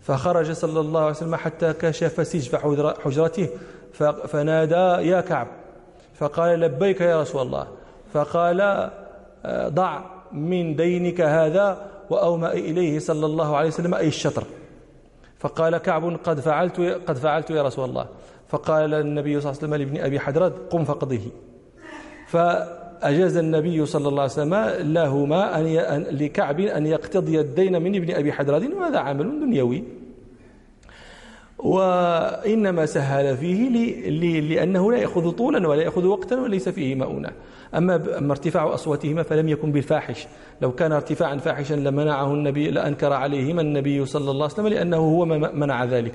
فخرج 0.01 0.51
صلى 0.51 0.79
الله 0.79 1.01
عليه 1.01 1.11
وسلم 1.11 1.35
حتى 1.35 1.73
كشف 1.73 2.27
سجف 2.27 2.55
حجرته 3.03 3.49
فنادى 4.27 5.09
يا 5.09 5.21
كعب. 5.21 5.47
فقال 6.15 6.59
لبيك 6.59 7.01
يا 7.01 7.21
رسول 7.21 7.41
الله. 7.41 7.67
فقال 8.13 8.61
آه، 9.45 9.67
ضع 9.67 9.99
من 10.31 10.75
دينك 10.75 11.21
هذا 11.21 11.77
وأومأ 12.09 12.51
إليه 12.51 12.99
صلى 12.99 13.25
الله 13.25 13.57
عليه 13.57 13.67
وسلم 13.67 13.93
أي 13.93 14.07
الشطر. 14.07 14.43
فقال 15.39 15.77
كعب 15.77 16.19
قد 16.23 16.39
فعلت 16.39 16.79
قد 17.07 17.17
فعلت 17.17 17.49
يا 17.49 17.63
رسول 17.63 17.89
الله. 17.89 18.05
فقال 18.47 18.93
النبي 18.93 19.41
صلى 19.41 19.51
الله 19.51 19.63
عليه 19.63 19.73
وسلم 19.73 19.75
لابن 19.75 20.05
أبي 20.05 20.19
حدرد 20.19 20.53
قم 20.71 20.83
فقضه. 20.83 21.21
أجاز 23.01 23.37
النبي 23.37 23.85
صلى 23.85 24.07
الله 24.07 24.21
عليه 24.21 24.31
وسلم 24.31 24.55
لهما 24.93 25.59
أن 25.59 26.03
لكعب 26.11 26.59
أن 26.59 26.85
يقتضي 26.85 27.39
الدين 27.39 27.81
من 27.81 27.95
ابن 27.95 28.15
أبي 28.15 28.31
حدرد 28.31 28.73
وهذا 28.73 28.99
عمل 28.99 29.39
دنيوي. 29.39 29.83
وإنما 31.57 32.85
سهل 32.85 33.37
فيه 33.37 33.69
لأنه 34.41 34.91
لا 34.91 34.97
يأخذ 34.97 35.31
طولا 35.31 35.67
ولا 35.67 35.81
يأخذ 35.81 36.05
وقتا 36.05 36.35
وليس 36.35 36.69
فيه 36.69 36.95
مؤونة. 36.95 37.29
أما 37.75 38.31
ارتفاع 38.31 38.73
أصواتهما 38.73 39.23
فلم 39.23 39.49
يكن 39.49 39.71
بالفاحش. 39.71 40.27
لو 40.61 40.71
كان 40.71 40.91
ارتفاعا 40.91 41.37
فاحشا 41.37 41.73
لمنعه 41.73 42.33
النبي 42.33 42.71
لأنكر 42.71 43.13
عليهما 43.13 43.61
النبي 43.61 44.05
صلى 44.05 44.31
الله 44.31 44.43
عليه 44.43 44.53
وسلم 44.53 44.67
لأنه 44.67 44.97
هو 44.97 45.25
منع 45.53 45.85
ذلك. 45.85 46.13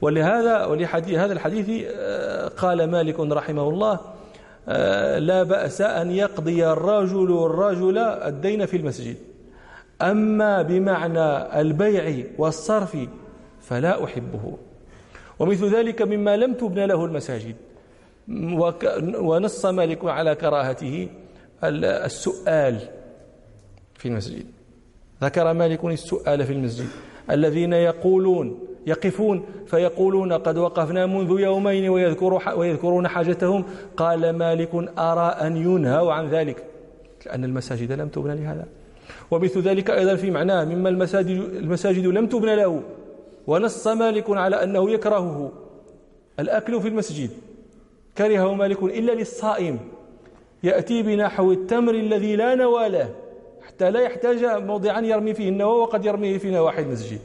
ولهذا 0.00 0.64
ولحديث 0.64 1.18
هذا 1.18 1.32
الحديث 1.32 1.84
آه، 1.94 2.48
قال 2.48 2.90
مالك 2.90 3.20
رحمه 3.20 3.68
الله 3.68 4.00
لا 5.18 5.42
بأس 5.42 5.80
أن 5.80 6.10
يقضي 6.10 6.66
الرجل 6.66 7.46
الرجل 7.46 7.98
الدين 7.98 8.66
في 8.66 8.76
المسجد. 8.76 9.16
أما 10.02 10.62
بمعنى 10.62 11.60
البيع 11.60 12.24
والصرف 12.38 12.98
فلا 13.60 14.04
أحبه. 14.04 14.56
ومثل 15.38 15.76
ذلك 15.76 16.02
مما 16.02 16.36
لم 16.36 16.54
تبنى 16.54 16.86
له 16.86 17.04
المساجد. 17.04 17.56
ونص 19.18 19.66
مالك 19.66 20.04
على 20.04 20.34
كراهته 20.34 21.08
السؤال 21.64 22.78
في 23.94 24.08
المسجد. 24.08 24.46
ذكر 25.22 25.52
مالك 25.52 25.84
السؤال 25.84 26.46
في 26.46 26.52
المسجد. 26.52 26.88
الذين 27.30 27.72
يقولون 27.72 28.58
يقفون 28.86 29.44
فيقولون 29.66 30.32
قد 30.32 30.58
وقفنا 30.58 31.06
منذ 31.06 31.40
يومين 31.40 31.88
ويذكر 31.88 32.42
ويذكرون 32.56 33.08
حاجتهم. 33.08 33.64
قال 33.96 34.30
مالك 34.30 34.74
أرى 34.98 35.26
أن 35.46 35.56
ينهوا 35.56 36.12
عن 36.12 36.28
ذلك 36.28 36.64
لأن 37.26 37.44
المساجد 37.44 37.92
لم 37.92 38.08
تبنى 38.08 38.34
لهذا. 38.34 38.66
ومثل 39.30 39.60
ذلك 39.60 39.90
أيضا 39.90 40.16
في 40.16 40.30
معناه 40.30 40.64
مما 40.64 40.88
المساجد, 40.88 41.38
المساجد 41.38 42.06
لم 42.06 42.26
تبنى 42.26 42.56
له. 42.56 42.82
ونص 43.46 43.86
مالك 43.86 44.30
على 44.30 44.62
أنه 44.62 44.90
يكرهه. 44.90 45.52
الأكل 46.40 46.80
في 46.80 46.88
المسجد. 46.88 47.30
كرهه 48.18 48.54
مالك 48.54 48.82
إلا 48.82 49.12
للصائم. 49.12 49.78
يأتي 50.62 51.02
بنحو 51.02 51.52
التمر 51.52 51.94
الذي 51.94 52.36
لا 52.36 52.54
نوى 52.54 52.88
له 52.88 53.10
حتى 53.66 53.90
لا 53.90 54.00
يحتاج 54.00 54.44
موضعا 54.44 55.00
يرمي 55.00 55.34
فيه 55.34 55.48
النوى 55.48 55.80
وقد 55.80 56.04
يرميه 56.04 56.38
في 56.38 56.50
نواحي 56.50 56.82
المسجد. 56.82 57.18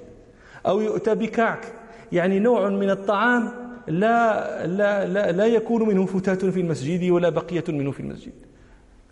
أو 0.66 0.82
يؤتى 0.82 1.16
بكعك. 1.16 1.74
يعني 2.12 2.40
نوع 2.40 2.70
من 2.70 2.90
الطعام 2.90 3.52
لا, 3.88 4.68
لا, 4.68 5.06
لا, 5.06 5.32
لا 5.32 5.46
يكون 5.46 5.88
منه 5.88 6.06
فتاة 6.06 6.52
في 6.52 6.60
المسجد 6.60 7.10
ولا 7.10 7.30
بقية 7.30 7.64
منه 7.70 7.92
في 7.92 8.00
المسجد. 8.00 8.34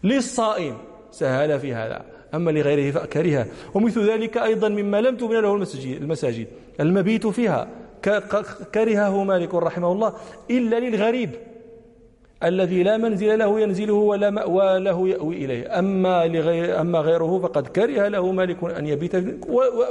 للصائم 0.03 0.77
سهل 1.11 1.59
في 1.59 1.73
هذا 1.73 2.05
أما 2.33 2.51
لغيره 2.51 2.91
فكره 2.91 3.47
ومثل 3.73 4.09
ذلك 4.11 4.37
أيضا 4.37 4.69
مما 4.69 5.01
لم 5.01 5.17
تبنى 5.17 5.41
له 5.41 5.55
المساجد 6.01 6.47
المبيت 6.79 7.27
فيها. 7.27 7.67
كرهه 8.73 9.23
مالك 9.23 9.55
رحمه 9.55 9.91
الله 9.91 10.13
إلا 10.51 10.79
للغريب. 10.79 11.29
الذي 12.43 12.83
لا 12.83 12.97
منزل 12.97 13.39
له 13.39 13.59
ينزله 13.59 13.93
ولا 13.93 14.29
مأوى 14.29 14.79
له 14.79 15.09
يأوي 15.09 15.45
إليه. 15.45 15.79
أما, 15.79 16.27
لغير 16.27 16.81
أما 16.81 16.99
غيره 16.99 17.39
فقد 17.39 17.67
كره 17.67 18.07
له 18.07 18.31
مالك 18.31 18.63
أن 18.63 18.87
يبيت. 18.87 19.15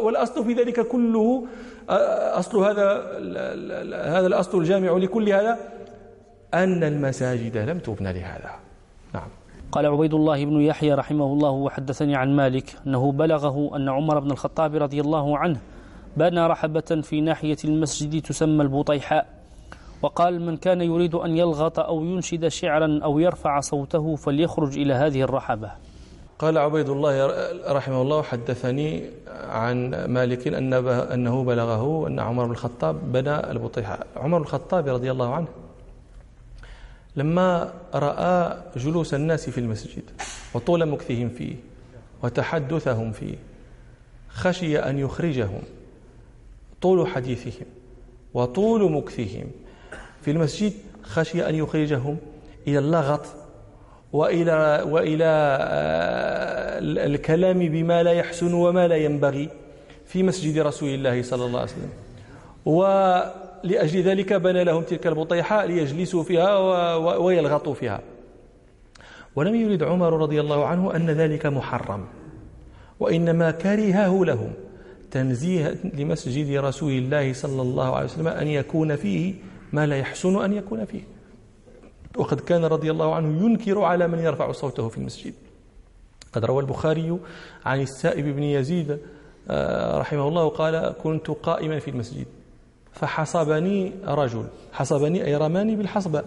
والأصل 0.03 0.45
في 0.45 0.53
ذلك 0.53 0.81
كله 0.81 1.47
أصل 2.39 2.59
هذا 2.59 2.87
هذا 4.19 4.27
الأصل 4.27 4.59
الجامع 4.59 4.97
لكل 4.97 5.29
هذا 5.29 5.59
أن 6.55 6.85
المساجد 6.85 7.57
لم 7.57 7.79
تبنى 7.79 8.13
لهذا. 8.13 8.51
نعم. 9.15 9.29
قال 9.73 9.87
عبيد 9.87 10.15
الله 10.15 10.45
بن 10.45 10.61
يحيى 10.61 10.95
رحمه 10.95 11.25
الله 11.25 11.51
وحدثني 11.51 12.17
عن 12.17 12.37
مالك 12.37 12.77
أنه 12.87 13.13
بلغه 13.13 13.77
أن 13.77 13.89
عمر 13.89 14.19
بن 14.19 14.31
الخطاب 14.31 14.75
رضي 14.75 15.01
الله 15.01 15.39
عنه 15.39 15.61
بنى 16.17 16.47
رحبة 16.47 17.01
في 17.03 17.21
ناحية 17.21 17.57
المسجد 17.65 18.23
تسمى 18.23 18.63
البطيحاء. 18.63 19.34
وقال 20.05 20.41
من 20.41 20.57
كان 20.57 20.81
يريد 20.81 21.15
أن 21.15 21.37
يلغط 21.37 21.81
أو 21.81 22.05
ينشد 22.05 22.49
شعرا 22.49 23.01
أو 23.05 23.19
يرفع 23.19 23.61
صوته 23.61 24.17
فليخرج 24.17 24.79
إلى 24.79 24.95
هذه 24.95 25.23
الرحبة. 25.23 25.71
قال 26.39 26.59
عبيد 26.59 26.89
الله 26.89 27.27
رحمه 27.73 28.03
الله 28.03 28.23
حدثني 28.23 29.11
عن 29.29 30.05
مالك 30.09 30.49
أن 30.49 30.73
أنه 31.13 31.45
بلغه 31.45 32.09
أن 32.09 32.21
عمر 32.21 32.45
بن 32.45 32.51
الخطاب 32.51 33.13
بنى 33.13 33.51
البطيحاء 33.51 34.07
عمر 34.17 34.39
بن 34.39 34.45
الخطاب 34.45 34.89
رضي 34.89 35.11
الله 35.11 35.35
عنه 35.35 35.47
لما 37.17 37.73
رأى 37.95 38.57
جلوس 38.77 39.15
الناس 39.15 39.51
في 39.51 39.59
المسجد 39.59 40.03
وطول 40.55 40.87
مكثهم 40.87 41.29
فيه 41.29 41.57
وتحدثهم 42.23 43.13
فيه 43.13 43.35
خشي 44.29 44.79
أن 44.79 44.99
يخرجهم 44.99 45.63
طول 46.83 47.07
حديثهم 47.07 47.67
وطول 48.35 48.93
مكثهم 48.93 49.64
في 50.25 50.31
المسجد 50.31 50.73
خشي 51.03 51.49
أن 51.49 51.55
يخرجهم 51.55 52.17
إلى 52.69 52.79
اللغط 52.79 53.27
وإلى 54.13 54.85
وإلى 54.89 55.59
آه، 55.61 56.79
الكلام 57.07 57.59
بما 57.59 58.03
لا 58.03 58.13
يحسن 58.13 58.55
وما 58.55 58.89
لا 58.89 58.97
ينبغي 58.97 59.49
في 60.07 60.23
مسجد 60.23 60.59
رسول 60.59 60.89
الله 60.89 61.23
صلى 61.23 61.47
الله 61.47 61.61
عليه 61.61 61.71
وسلم. 61.73 61.91
ولأجل 62.65 64.03
ذلك 64.03 64.33
بنى 64.33 64.65
لهم 64.65 64.83
تلك 64.83 65.07
البطيحة 65.07 65.65
ليجلسوا 65.65 66.23
فيها 66.23 66.57
ويلغطوا 66.97 67.75
فيها. 67.75 68.01
ولم 69.37 69.55
يرد 69.55 69.83
عمر 69.83 70.13
رضي 70.13 70.41
الله 70.41 70.67
عنه 70.67 70.97
أن 70.97 71.11
ذلك 71.11 71.47
محرم 71.47 72.07
وإنما 73.01 73.51
كرهه 73.51 74.25
لهم 74.25 74.53
تنزيه 75.11 75.75
لمسجد 75.95 76.57
رسول 76.57 76.93
الله 76.93 77.33
صلى 77.33 77.63
الله 77.63 77.97
عليه 77.97 78.05
وسلم 78.05 78.29
أن 78.29 78.47
يكون 78.47 78.97
فيه 78.97 79.35
ما 79.75 79.87
لا 79.87 79.97
يحسن 79.99 80.45
أن 80.45 80.53
يكون 80.53 80.85
فيه. 80.85 81.03
وقد 82.17 82.41
كان 82.41 82.65
رضي 82.65 82.91
الله 82.91 83.15
عنه 83.15 83.45
ينكر 83.45 83.83
على 83.83 84.09
من 84.09 84.19
يرفع 84.19 84.53
صوته 84.53 84.89
في 84.89 84.99
المسجد. 84.99 85.35
قد 86.33 86.45
روى 86.45 86.63
البخاري 86.63 87.19
عن 87.65 87.81
السائب 87.81 88.25
بن 88.25 88.43
يزيد 88.43 88.99
آه، 89.51 89.99
رحمه 89.99 90.29
الله 90.29 90.49
قال 90.49 90.95
كنت 91.03 91.31
قائما 91.31 91.79
في 91.79 91.91
المسجد 91.91 92.27
فحصبني 92.93 93.93
رجل 94.05 94.47
حصبني 94.73 95.25
أي 95.25 95.37
رماني 95.37 95.77
بالحصباء 95.77 96.25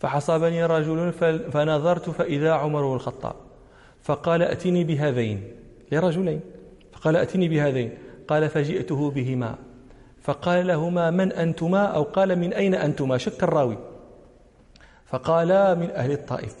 فحصبني 0.00 0.66
رجل 0.66 1.12
فنظرت 1.52 2.10
فإذا 2.10 2.52
عمر 2.52 2.88
بن 2.88 2.94
الخطاب. 2.94 3.34
فقال 4.02 4.42
أتني 4.42 4.84
بهذين 4.84 5.42
لرجلين. 5.92 6.40
فقال 6.92 7.16
أتني 7.16 7.48
بهذين. 7.48 7.90
قال 8.28 8.48
فجئته 8.48 9.10
بهما. 9.10 9.58
فقال 10.22 10.66
لهما 10.66 11.10
من 11.10 11.32
أنتما 11.32 11.84
أو 11.84 12.02
قال 12.02 12.38
من 12.38 12.52
أين 12.52 12.74
أنتما؟ 12.74 13.18
شك 13.18 13.42
الراوي. 13.42 13.78
فقالا 15.06 15.74
من 15.74 15.90
أهل 15.90 16.12
الطائف. 16.12 16.54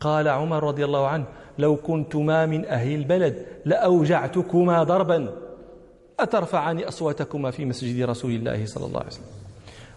قال 0.00 0.28
عمر 0.28 0.64
رضي 0.64 0.84
الله 0.84 1.06
عنه 1.06 1.24
لو 1.58 1.76
كنتما 1.76 2.46
من 2.46 2.64
أهل 2.64 2.94
البلد 2.94 3.46
لأوجعتكما 3.64 4.82
ضربا 4.82 5.34
أترفعان 6.20 6.78
أصواتكما 6.78 7.50
في 7.50 7.64
مسجد 7.64 8.02
رسول 8.02 8.30
الله 8.30 8.66
صلى 8.66 8.86
الله 8.86 8.98
عليه 8.98 9.08
وسلم. 9.08 9.26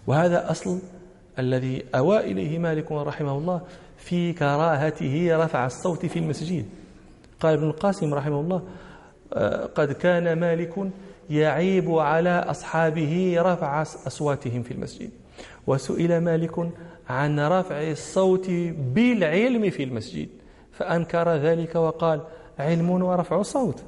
وهذا 0.07 0.51
أصل 0.51 0.79
الذي 1.39 1.85
أوى 1.95 2.19
إليه 2.19 2.59
مالك 2.59 2.91
رحمه 2.91 3.37
الله 3.37 3.61
في 3.97 4.33
كراهته 4.33 5.37
رفع 5.43 5.65
الصوت 5.65 6.05
في 6.05 6.19
المسجد. 6.19 6.65
قال 7.39 7.53
ابن 7.53 7.67
القاسم 7.67 8.13
رحمه 8.13 8.39
الله 8.39 8.61
آه، 9.33 9.65
قد 9.65 9.91
كان 9.91 10.39
مالك 10.39 10.73
يعيب 11.29 11.91
على 11.91 12.29
أصحابه 12.29 13.35
رفع 13.39 13.81
أصواتهم 13.81 14.63
في 14.63 14.71
المسجد. 14.71 15.09
وسئل 15.67 16.17
مالك 16.21 16.69
عن 17.09 17.39
رفع 17.39 17.91
الصوت 17.91 18.49
بالعلم 18.93 19.69
في 19.69 19.83
المسجد 19.83 20.29
فأنكر 20.71 21.29
ذلك 21.35 21.75
وقال 21.75 22.21
علم 22.59 22.89
ورفع 22.89 23.41
صوت 23.41 23.83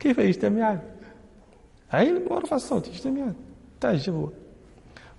كيف 0.00 0.18
يجتمعان؟ 0.18 0.78
علم 1.92 2.22
ورفع 2.30 2.56
الصوت 2.56 2.88
يجتمعان 2.88 3.34
تعجب 3.80 4.14
هو 4.14 4.28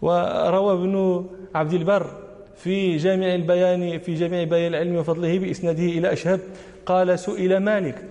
وروى 0.01 0.73
ابن 0.73 1.25
عبد 1.55 1.73
البر 1.73 2.07
في 2.55 2.97
جامع 2.97 3.35
البيان 3.35 3.99
في 3.99 4.15
جامع 4.15 4.43
بيان 4.43 4.67
العلم 4.73 4.95
وفضله 4.95 5.39
بإسناده 5.39 5.83
إلى 5.83 6.13
أشهب 6.13 6.39
قال 6.85 7.19
سئل 7.19 7.57
مالك 7.57 8.05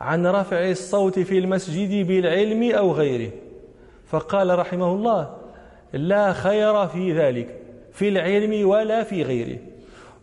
عن 0.00 0.26
رفع 0.26 0.70
الصوت 0.70 1.18
في 1.18 1.38
المسجد 1.38 2.06
بالعلم 2.06 2.74
أو 2.74 2.92
غيره. 2.92 3.30
فقال 4.06 4.58
رحمه 4.58 4.92
الله 4.92 5.36
لا 5.92 6.32
خير 6.32 6.86
في 6.86 7.12
ذلك 7.12 7.56
في 7.92 8.08
العلم 8.08 8.68
ولا 8.68 9.04
في 9.04 9.22
غيره. 9.22 9.58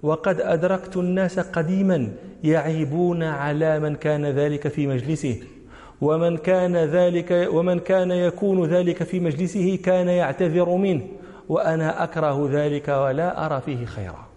وقد 0.03 0.41
أدركت 0.41 0.97
الناس 0.97 1.39
قديما 1.39 2.11
يعيبون 2.43 3.23
على 3.23 3.79
من 3.79 3.95
كان 3.95 4.25
ذلك 4.25 4.67
في 4.67 4.87
مجلسه 4.87 5.41
ومن 6.01 6.37
كان 6.37 6.75
ذلك 6.75 7.47
ومن 7.51 7.79
كان 7.79 8.11
يكون 8.11 8.65
ذلك 8.65 9.03
في 9.03 9.19
مجلسه 9.19 9.79
كان 9.83 10.07
يعتذر 10.07 10.69
منه 10.69 11.07
وأنا 11.49 12.03
أكره 12.03 12.49
ذلك 12.51 12.87
ولا 12.87 13.45
أرى 13.45 13.61
فيه 13.61 13.85
خيرا. 13.85 14.27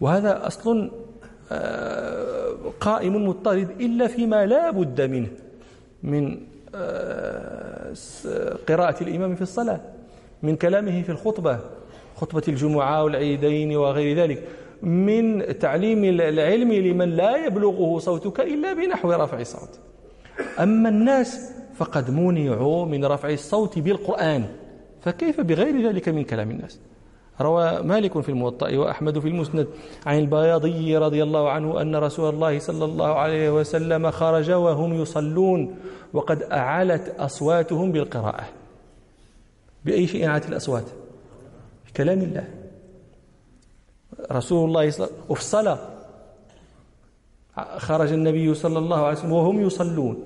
وهذا 0.00 0.46
أصل 0.46 0.90
قائم 2.80 3.28
مضطرد 3.28 3.70
إلا 3.80 4.06
فيما 4.06 4.46
لا 4.46 4.70
بد 4.70 5.00
منه 5.00 5.28
من 6.02 6.38
آه، 6.74 7.92
قراءة 8.68 9.02
الإمام 9.02 9.34
في 9.34 9.42
الصلاة 9.42 9.80
من 10.42 10.56
كلامه 10.56 11.02
في 11.02 11.10
الخطبة 11.10 11.58
خطبة 12.16 12.42
الجمعة 12.48 13.04
والعيدين 13.04 13.76
وغير 13.76 14.16
ذلك 14.16 14.48
من 14.82 15.58
تعليم 15.58 16.04
العلم 16.04 16.72
لمن 16.72 17.10
لا 17.10 17.46
يبلغه 17.46 17.98
صوتك 17.98 18.40
إلا 18.40 18.72
بنحو 18.72 19.12
رفع 19.12 19.40
الصوت. 19.40 19.78
أما 20.60 20.88
الناس 20.88 21.52
فقد 21.74 22.10
منعوا 22.10 22.86
من 22.86 23.04
رفع 23.04 23.30
الصوت 23.30 23.78
بالقرآن 23.78 24.44
فكيف 25.00 25.40
بغير 25.40 25.88
ذلك 25.88 26.08
من 26.08 26.24
كلام 26.24 26.50
الناس؟ 26.50 26.80
روى 27.40 27.82
مالك 27.82 28.20
في 28.20 28.28
الموطأ 28.28 28.76
وأحمد 28.76 29.18
في 29.18 29.28
المسند 29.28 29.66
عن 30.06 30.18
البياضي 30.18 30.96
رضي 30.96 31.22
الله 31.22 31.50
عنه 31.50 31.80
أن 31.80 31.96
رسول 31.96 32.34
الله 32.34 32.58
صلى 32.58 32.84
الله 32.84 33.14
عليه 33.14 33.50
وسلم 33.50 34.10
خرج 34.10 34.50
وهم 34.50 34.94
يصلون 34.94 35.76
وقد 36.12 36.42
أعلت 36.42 37.14
أصواتهم 37.18 37.92
بالقراءة 37.92 38.44
بأي 39.84 40.06
شيء 40.06 40.26
أعلت 40.26 40.48
الأصوات؟ 40.48 40.84
كلام 41.96 42.18
الله. 42.18 42.48
رسول 44.32 44.68
الله 44.68 44.90
صلى 44.90 45.08
وفي 45.28 45.40
الصلاة. 45.40 45.78
خرج 47.76 48.12
النبي 48.12 48.54
صلى 48.54 48.78
الله 48.78 49.06
عليه 49.06 49.18
وسلم 49.18 49.32
وهم 49.32 49.60
يصلون 49.60 50.22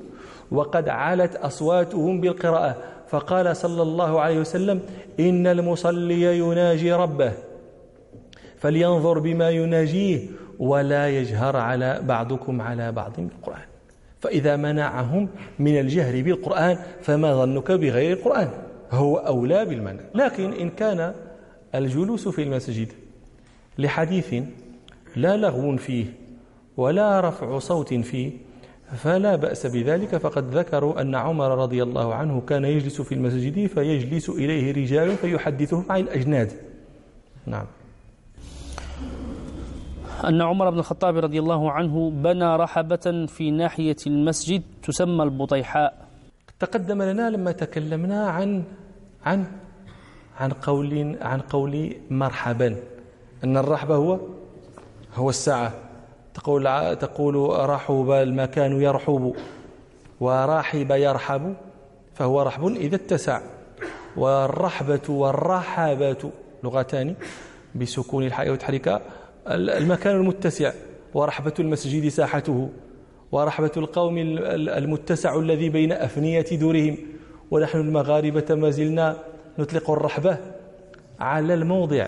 وقد 0.51 0.89
علت 0.89 1.37
أصواتهم 1.37 2.21
بالقراءة. 2.21 2.94
فقال 3.09 3.57
صلى 3.57 3.83
الله 3.83 4.21
عليه 4.21 4.41
وسلم 4.41 4.81
إن 5.21 5.47
المصلي 5.47 6.39
يناجي 6.39 6.93
ربه 6.93 7.33
فلينظر 8.59 9.19
بما 9.19 9.51
يناجيه 9.51 10.21
ولا 10.59 11.09
يجهر 11.09 11.57
على 11.57 12.01
بعضكم 12.03 12.61
على 12.61 12.93
بعض 12.93 13.13
بالقرآن. 13.19 13.67
فإذا 14.21 14.57
منعهم 14.57 15.29
من 15.59 15.81
الجهر 15.81 16.23
بالقرآن 16.23 16.79
فما 17.03 17.35
ظنك 17.35 17.73
بغير 17.73 18.17
القرآن؟ 18.17 18.51
هو 18.91 19.17
أولى 19.17 19.65
بالمنع. 19.65 20.01
لكن 20.15 20.53
إن 20.53 20.71
كان 20.71 21.15
الجلوس 21.75 22.29
في 22.29 22.43
المسجد 22.43 22.89
لحديث 23.79 24.35
لا 25.17 25.37
لغو 25.37 25.77
فيه 25.77 26.07
ولا 26.77 27.21
رفع 27.21 27.59
صوت 27.59 27.95
فيه 27.95 28.31
فلا 28.95 29.37
بأس 29.37 29.67
بذلك. 29.67 30.17
فقد 30.17 30.55
ذكروا 30.55 31.01
أن 31.01 31.15
عمر 31.15 31.59
رضي 31.59 31.83
الله 31.83 32.15
عنه 32.15 32.41
كان 32.41 32.65
يجلس 32.65 33.01
في 33.01 33.15
المسجد 33.15 33.67
فيجلس 33.67 34.31
إليه 34.31 34.73
رجال 34.73 35.17
فيحدثهم 35.17 35.85
عن 35.91 36.01
الأجناد. 36.01 36.53
نعم. 37.47 37.67
أن 40.25 40.43
عمر 40.43 40.71
بن 40.71 40.79
الخطاب 40.79 41.17
رضي 41.17 41.39
الله 41.39 41.71
عنه 41.71 42.11
بنى 42.11 42.57
رحبة 42.57 43.27
في 43.27 43.51
ناحية 43.51 43.97
المسجد 44.07 44.63
تسمى 44.83 45.23
البطيحاء. 45.23 46.09
تقدم 46.61 47.03
لنا 47.03 47.31
لما 47.31 47.53
تكلمنا 47.53 48.31
عن 48.31 48.65
عن 49.25 49.47
عن 50.39 50.51
قول 50.51 51.17
عن 51.21 51.41
قول 51.41 51.97
مرحبا. 52.11 52.77
أن 53.45 53.57
الرحب 53.57 53.91
هو 53.91 54.21
هو 55.15 55.29
الساعة. 55.31 55.84
تقول 56.35 56.97
تقول 56.97 57.35
رحب 57.71 58.11
المكان 58.11 58.83
يرحب 58.83 59.35
ورحب 60.21 60.91
يرحب 60.91 61.55
فهو 62.15 62.43
رحب 62.43 62.67
إذا 62.67 62.97
اتسع. 62.97 63.41
والرحبة 64.17 65.01
والرحبة 65.09 66.31
لغتان 66.65 67.15
بسكون 67.75 68.27
الحاء 68.27 68.51
وتحريكها 68.51 69.01
المكان 69.49 70.17
المتسع. 70.17 70.73
ورحبة 71.15 71.55
المسجد 71.61 72.09
ساحته. 72.09 72.69
ورحبة 73.33 73.73
القوم 73.77 74.19
المتسع 74.19 75.39
الذي 75.39 75.69
بين 75.69 75.93
أفنية 75.93 76.47
دورهم. 76.53 76.97
ونحن 77.51 77.81
المغاربة 77.81 78.55
ما 78.55 78.71
زلنا 78.71 79.17
نطلق 79.59 79.91
الرحبة 79.91 80.37
على 81.21 81.55
الموضع 81.55 82.07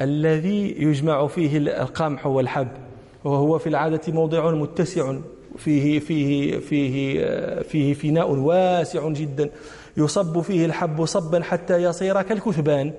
الذي 0.00 0.82
يجمع 0.82 1.26
فيه 1.26 1.58
القمح 1.58 2.26
والحب. 2.26 2.68
وهو 3.24 3.58
في 3.58 3.68
العادة 3.68 4.12
موضع 4.12 4.50
متسع 4.50 5.16
فيه 5.56 5.98
فيه 5.98 6.58
فيه 6.58 7.20
فيه 7.62 7.94
فناء 7.94 8.30
واسع 8.30 9.08
جدا. 9.08 9.50
يصب 9.96 10.40
فيه 10.40 10.66
الحب 10.66 11.04
صبا 11.04 11.42
حتى 11.42 11.82
يصير 11.82 12.22
كالكثبان 12.22 12.92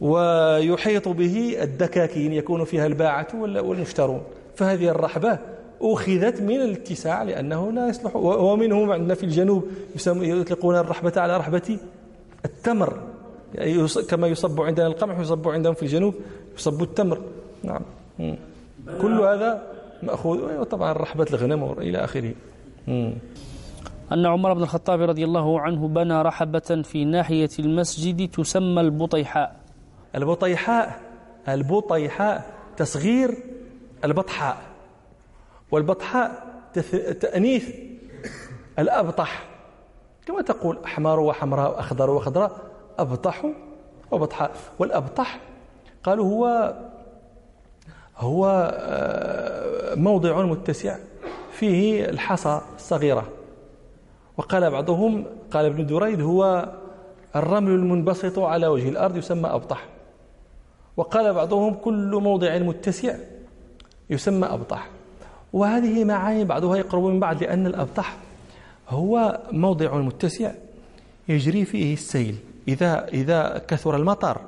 ويحيط 0.00 1.08
به 1.08 1.56
الدكاكين 1.62 2.32
يكون 2.32 2.64
فيها 2.64 2.86
الباعة 2.86 3.28
والمشترون. 3.40 4.22
فهذه 4.56 4.88
الرحبة 4.88 5.38
أخذت 5.82 6.42
من 6.42 6.56
الاتساع 6.60 7.22
لأنه 7.22 7.72
لا 7.72 7.88
يصلح. 7.88 8.16
ومنهم 8.16 8.92
عندنا 8.92 9.14
في 9.14 9.24
الجنوب 9.24 9.64
يطلقون 10.06 10.76
الرحبة 10.76 11.12
على 11.16 11.36
رحبة 11.36 11.78
التمر. 12.44 12.98
يعني 13.54 13.86
كما 14.08 14.26
يصب 14.26 14.60
عندنا 14.60 14.86
القمح 14.86 15.18
يصب 15.18 15.48
عندهم 15.48 15.74
في 15.74 15.82
الجنوب 15.82 16.14
يصب 16.58 16.82
التمر. 16.82 17.20
نعم. 17.62 17.82
كل 19.02 19.20
هذا 19.20 19.62
مأخوذ. 20.02 20.64
طبعا 20.64 20.92
رحبة 20.92 21.26
الغنم 21.32 21.72
إلى 21.72 21.98
آخره. 21.98 22.32
أن 24.12 24.26
عمر 24.26 24.54
بن 24.54 24.62
الخطاب 24.62 25.00
رضي 25.00 25.24
الله 25.24 25.60
عنه 25.60 25.88
بنى 25.88 26.22
رحبة 26.22 26.82
في 26.84 27.04
ناحية 27.04 27.50
المسجد 27.58 28.30
تسمى 28.30 28.80
البطيحاء. 28.80 29.56
البطيحاء 30.14 31.00
البطيحاء 31.48 32.44
تصغير 32.76 33.34
البطحاء. 34.04 34.56
والبطحاء 35.70 36.46
تأنيث 37.20 37.74
الأبطح. 38.78 39.46
كما 40.26 40.42
تقول 40.42 40.78
أحمر 40.84 41.20
وحمراء 41.20 41.70
وأخضر 41.70 42.10
وخضراء 42.10 42.50
أبطح 42.98 43.46
وبطحاء. 44.10 44.50
والأبطح 44.78 45.40
قالوا 46.04 46.26
هو 46.26 46.74
هو 48.20 48.72
آه، 48.74 49.94
موضع 49.94 50.42
متسع 50.42 50.96
فيه 51.52 52.04
الحصى 52.04 52.60
الصغيرة. 52.76 53.28
وقال 54.36 54.70
بعضهم 54.70 55.24
قال 55.50 55.66
ابن 55.66 55.86
دريد 55.86 56.20
هو 56.20 56.68
الرمل 57.36 57.70
المنبسط 57.70 58.38
على 58.38 58.66
وجه 58.66 58.88
الأرض 58.88 59.16
يسمى 59.16 59.48
أبطح. 59.48 59.86
وقال 60.96 61.34
بعضهم 61.34 61.74
كل 61.74 62.20
موضع 62.22 62.58
متسع 62.58 63.14
يسمى 64.10 64.46
أبطح. 64.46 64.88
وهذه 65.52 66.04
معاني 66.04 66.44
بعضها 66.44 66.76
يقرب 66.76 67.02
من 67.02 67.20
بعض 67.20 67.42
لأن 67.42 67.66
الأبطح 67.66 68.16
هو 68.88 69.40
موضع 69.52 69.96
متسع 69.96 70.52
يجري 71.28 71.64
فيه 71.64 71.92
السيل. 71.92 72.36
إذا 72.68 73.08
إذا 73.08 73.62
كثر 73.68 73.96
المطر 73.96 74.38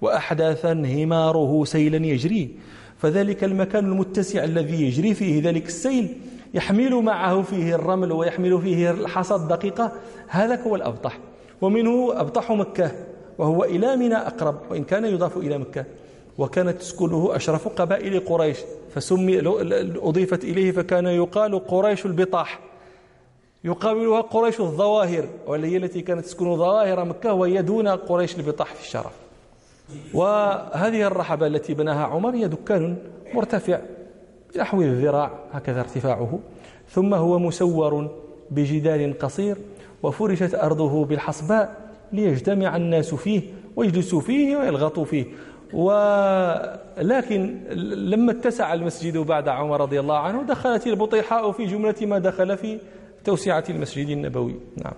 وأحداث 0.00 0.64
انهماره 0.64 1.64
سيلا 1.64 2.06
يجري 2.06 2.56
فذلك 3.02 3.44
المكان 3.44 3.84
المتسع 3.84 4.44
الذي 4.44 4.86
يجري 4.86 5.14
فيه 5.14 5.42
ذلك 5.42 5.66
السيل 5.66 6.16
يحمل 6.54 6.94
معه 6.94 7.42
فيه 7.42 7.74
الرمل 7.74 8.12
ويحمل 8.12 8.62
فيه 8.62 8.90
الحصى 8.90 9.34
الدقيقة. 9.34 9.92
هذا 10.28 10.62
هو 10.62 10.76
الأبطح. 10.76 11.18
ومنه 11.60 12.20
أبطح 12.20 12.52
مكة 12.52 12.92
وهو 13.38 13.64
إلى 13.64 13.96
منى 13.96 14.16
أقرب 14.16 14.56
وإن 14.70 14.84
كان 14.84 15.04
يضاف 15.04 15.36
إلى 15.36 15.58
مكة. 15.58 15.84
وكانت 16.38 16.78
تسكنه 16.80 17.36
أشرف 17.36 17.68
قبائل 17.68 18.20
قريش 18.20 18.58
فسمي 18.94 19.40
أضيفت 20.02 20.44
إليه 20.44 20.72
فكان 20.72 21.06
يقال 21.06 21.66
قريش 21.66 22.06
البطاح. 22.06 22.60
يقابلها 23.64 24.20
قريش 24.20 24.60
الظواهر 24.60 25.24
وهي 25.46 25.76
التي 25.76 26.00
كانت 26.00 26.24
تسكن 26.24 26.56
ظواهر 26.56 27.04
مكة 27.04 27.32
وهي 27.32 27.62
دون 27.62 27.88
قريش 27.88 28.36
البطاح 28.36 28.74
في 28.74 28.82
الشرف. 28.82 29.12
وهذه 30.14 31.06
الرحبة 31.06 31.46
التي 31.46 31.74
بناها 31.74 32.04
عمر 32.04 32.34
هي 32.34 32.48
دكان 32.48 32.96
مرتفع 33.34 33.80
نحو 34.56 34.82
الذراع 34.82 35.30
هكذا 35.52 35.80
ارتفاعه. 35.80 36.38
ثم 36.88 37.14
هو 37.14 37.38
مسور 37.38 38.10
بجدار 38.50 39.12
قصير 39.12 39.56
وفرشت 40.02 40.54
أرضه 40.54 41.04
بالحصباء 41.04 41.76
ليجتمع 42.12 42.76
الناس 42.76 43.14
فيه 43.14 43.42
ويجلسوا 43.76 44.20
فيه 44.20 44.56
ويلغطوا 44.56 45.04
فيه. 45.04 45.24
ولكن 45.74 47.60
لما 47.94 48.32
اتسع 48.32 48.74
المسجد 48.74 49.18
بعد 49.18 49.48
عمر 49.48 49.80
رضي 49.80 50.00
الله 50.00 50.18
عنه 50.18 50.42
دخلت 50.42 50.86
البطيحاء 50.86 51.52
في 51.52 51.66
جملة 51.66 51.94
ما 52.02 52.18
دخل 52.18 52.56
في 52.56 52.78
توسعة 53.24 53.64
المسجد 53.70 54.08
النبوي. 54.08 54.54
نعم. 54.84 54.94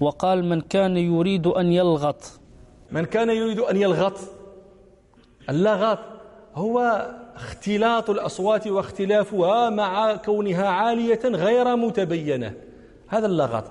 وقال 0.00 0.44
من 0.44 0.60
كان 0.60 0.96
يريد 0.96 1.46
أن 1.46 1.72
يلغط 1.72 2.39
من 2.92 3.04
كان 3.04 3.30
يريد 3.30 3.58
أن 3.58 3.76
يلغط. 3.76 4.18
اللغط 5.48 5.98
هو 6.54 7.06
اختلاط 7.36 8.10
الأصوات 8.10 8.66
واختلافها 8.66 9.70
مع 9.70 10.16
كونها 10.16 10.68
عالية 10.68 11.20
غير 11.24 11.76
متبينة. 11.76 12.54
هذا 13.08 13.26
اللغط. 13.26 13.64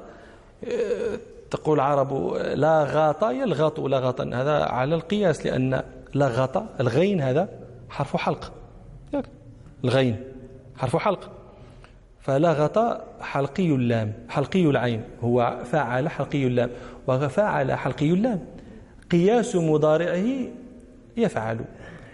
تقول 1.52 1.76
العرب 1.76 2.34
لا 2.36 2.84
غاط 2.84 3.24
يلغط 3.24 3.80
لغطا. 3.80 4.24
هذا 4.34 4.64
على 4.64 4.96
القياس 4.96 5.46
لأن 5.46 5.84
لغط 6.16 6.64
الغين 6.80 7.22
هذا 7.22 7.50
حرف 7.90 8.18
حلق. 8.18 8.52
الغين 9.84 10.24
حرف 10.78 10.96
حلق. 10.96 11.30
فلغط 12.20 13.02
حلقي 13.22 13.68
اللام 13.68 14.14
حلقي 14.30 14.66
العين. 14.66 15.04
هو 15.24 15.58
فعل 15.72 16.10
حلقي 16.10 16.48
اللام 16.48 16.70
وفعل 17.08 17.72
حلقي 17.72 18.10
اللام. 18.10 18.46
قياس 19.12 19.56
مضارعه 19.56 20.26
يفعل 21.18 21.60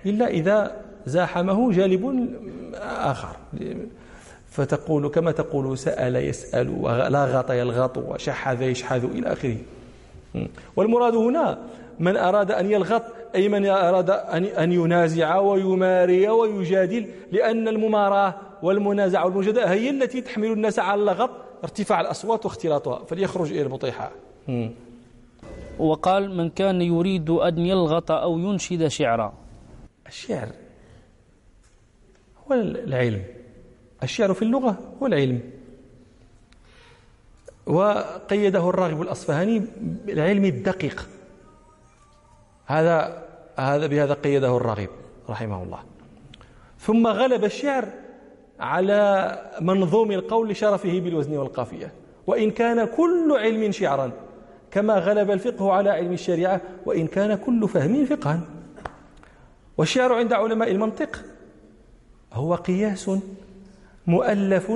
إلا 0.06 0.28
إذا 0.28 0.72
زاحمه 1.06 1.72
جالب 1.72 2.30
آخر. 2.84 3.36
فتقول 4.50 5.08
كما 5.08 5.32
تقول 5.32 5.78
سأل 5.78 6.16
يسأل 6.16 6.70
ولاغط 6.70 7.52
يلغط 7.52 7.98
وشحذ 7.98 8.62
يشحذ 8.62 9.04
إلى 9.04 9.34
آخره. 9.34 9.58
والمراد 10.76 11.16
هنا 11.16 11.58
من 12.00 12.18
أراد 12.18 12.52
أن 12.52 12.72
يلغط 12.72 13.04
أي 13.36 13.50
من 13.50 13.66
أراد 13.66 14.10
أن 14.58 14.72
ينازع 14.72 15.38
ويماري 15.38 16.30
ويجادل 16.30 17.08
لأن 17.32 17.68
المماراة 17.68 18.34
والمنازعة 18.62 19.26
والمجادلة 19.26 19.72
هي 19.72 19.90
التي 19.90 20.22
تحمل 20.22 20.52
الناس 20.52 20.80
على 20.80 21.02
اللغط 21.02 21.30
ارتفاع 21.64 22.02
الأصوات 22.02 22.46
واختلاطها 22.46 23.06
فليخرج 23.06 23.52
إلى 23.52 23.62
البطيحة 23.62 24.12
وقال 25.80 26.38
من 26.38 26.50
كان 26.50 26.82
يريد 26.82 27.30
أن 27.30 27.58
يلغط 27.58 28.12
أو 28.12 28.40
ينشد 28.40 28.88
شعرا. 28.88 29.34
الشعر 30.08 30.50
هو 32.48 32.54
العلم. 32.54 33.24
الشعر 34.04 34.34
في 34.34 34.42
اللغة 34.42 34.78
هو 35.02 35.08
العلم. 35.08 35.40
وقيده 37.66 38.70
الراغب 38.70 39.02
الأصفهاني 39.02 39.64
بالعلم 39.82 40.46
الدقيق. 40.46 41.10
هذا 42.66 43.26
هذا 43.58 43.88
بهذا 43.88 44.14
قيده 44.14 44.58
الراغب 44.58 44.90
رحمه 45.30 45.64
الله. 45.64 45.80
ثم 46.80 47.08
غلب 47.08 47.44
الشعر 47.44 47.88
على 48.60 49.42
منظوم 49.62 50.12
القول 50.12 50.50
لشرفه 50.50 51.00
بالوزن 51.00 51.38
والقافية. 51.38 51.92
وإن 52.28 52.52
كان 52.52 52.86
كل 52.86 53.38
علم 53.40 53.72
شعرا. 53.72 54.12
كما 54.76 54.94
غلب 54.94 55.32
الفقه 55.32 55.72
على 55.72 55.90
علم 55.90 56.12
الشريعة 56.14 56.62
وإن 56.86 57.08
كان 57.08 57.36
كل 57.36 57.68
فهم 57.68 58.06
فقها. 58.06 58.40
والشعر 59.78 60.14
عند 60.14 60.34
علماء 60.34 60.72
المنطق 60.72 61.26
هو 62.34 62.56
قياس 62.56 63.12
مؤلف 64.08 64.72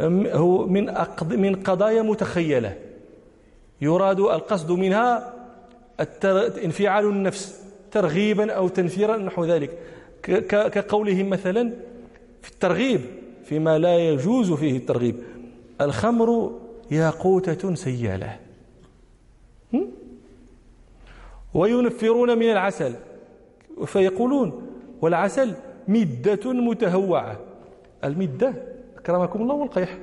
هو 0.00 0.66
من 0.66 0.94
من 1.30 1.54
قضايا 1.54 2.02
متخيلة. 2.02 2.76
يراد 3.80 4.20
القصد 4.20 4.70
منها 4.70 5.34
انفعال 6.64 7.04
النفس 7.04 7.62
ترغيبا 7.90 8.52
أو 8.52 8.68
تنفيرا 8.68 9.16
نحو 9.16 9.44
ذلك. 9.44 9.78
كقولهم 10.48 11.30
مثلا 11.30 11.72
في 12.42 12.50
الترغيب 12.50 13.00
فيما 13.44 13.78
لا 13.78 13.98
يجوز 13.98 14.52
فيه 14.52 14.76
الترغيب. 14.76 15.16
الخمر 15.80 16.60
ياقوتة 16.90 17.74
سيالة. 17.74 18.36
وينفرون 21.54 22.38
من 22.38 22.50
العسل. 22.50 22.94
فيقولون 23.86 24.66
والعسل 25.02 25.54
مدة 25.88 26.52
متهوعة. 26.52 27.36
المدة 28.04 28.54
أكرمكم 28.98 29.42
الله 29.42 29.54
والقيح. 29.54 29.98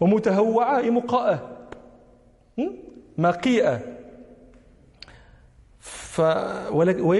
ومتهوعة 0.00 0.82
مقاءة. 0.82 1.56
مقيئة. 3.18 3.80
ف 5.80 6.20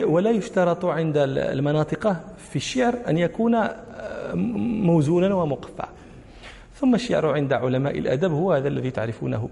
ولا 0.04 0.30
يشترط 0.30 0.84
عند 0.84 1.16
المناطق 1.26 2.12
في 2.38 2.56
الشعر 2.56 2.94
أن 3.08 3.18
يكون 3.18 3.54
آه، 3.54 4.34
موزونا 4.34 5.34
ومقفع 5.34 5.88
ثم 6.74 6.94
الشعر 6.94 7.26
عند 7.26 7.52
علماء 7.52 7.98
الأدب 7.98 8.32
هو 8.32 8.52
هذا 8.52 8.68
الذي 8.68 8.90
تعرفونه. 8.90 9.48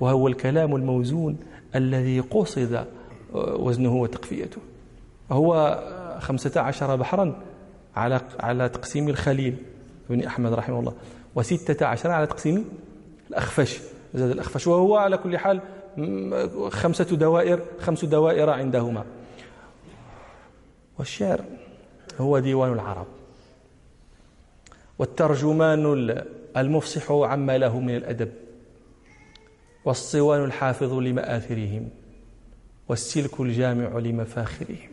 وهو 0.00 0.28
الكلام 0.28 0.76
الموزون 0.76 1.38
الذي 1.74 2.20
قصد 2.20 2.86
وزنه 3.34 3.96
وتقفيته. 3.96 4.60
هو 5.32 5.80
خمسة 6.20 6.60
عشر 6.60 6.96
بحرا 6.96 7.42
على 7.96 8.20
على 8.40 8.68
تقسيم 8.68 9.08
الخليل. 9.08 9.56
بن 10.10 10.24
أحمد 10.24 10.52
رحمه 10.52 10.80
الله. 10.80 10.94
وستة 11.34 11.86
عشر 11.86 12.10
على 12.10 12.26
تقسيم 12.26 12.64
الأخفش. 13.30 13.80
زاد 14.14 14.30
الأخفش. 14.30 14.66
وهو 14.66 14.96
على 14.96 15.18
كل 15.18 15.38
حال 15.38 15.60
خمسة 16.68 17.04
دوائر 17.04 17.60
خمس 17.80 18.04
دوائر 18.04 18.50
عندهما. 18.50 19.04
والشعر 20.98 21.44
هو 22.20 22.38
ديوان 22.38 22.72
العرب. 22.72 23.06
والترجمان 24.98 26.24
المفصح 26.56 27.12
عما 27.12 27.58
له 27.58 27.80
من 27.80 27.96
الأدب. 27.96 28.32
والصوان 29.84 30.44
الحافظ 30.44 30.92
لمآثرهم. 30.92 31.88
والسلك 32.88 33.40
الجامع 33.40 33.98
لمفاخرهم. 33.98 34.90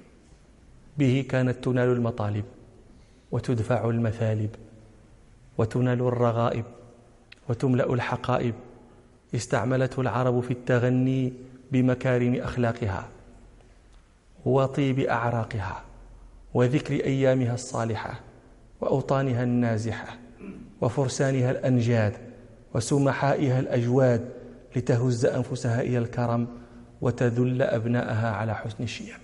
به 0.97 1.25
كانت 1.29 1.63
تنال 1.63 1.89
المطالب 1.89 2.43
وتدفع 3.31 3.89
المثالب 3.89 4.49
وتنال 5.57 6.01
الرغائب 6.01 6.65
وتملأ 7.49 7.93
الحقائب. 7.93 8.53
استعملته 9.35 10.01
العرب 10.01 10.39
في 10.39 10.51
التغني 10.51 11.33
بمكارم 11.71 12.35
أخلاقها 12.35 13.07
وطيب 14.45 14.99
أعراقها 14.99 15.83
وذكر 16.53 16.93
أيامها 16.93 17.53
الصالحة 17.53 18.19
وأوطانها 18.81 19.43
النازحة 19.43 20.17
وفرسانها 20.81 21.51
الأنجاد 21.51 22.13
وسمحائها 22.73 23.59
الأجواد 23.59 24.29
لتهز 24.75 25.25
أنفسها 25.25 25.81
إلى 25.81 25.97
الكرم 25.97 26.47
وتذل 27.03 27.61
أبناءها 27.61 28.31
على 28.31 28.55
حسن 28.55 28.83
الشيم 28.83 29.17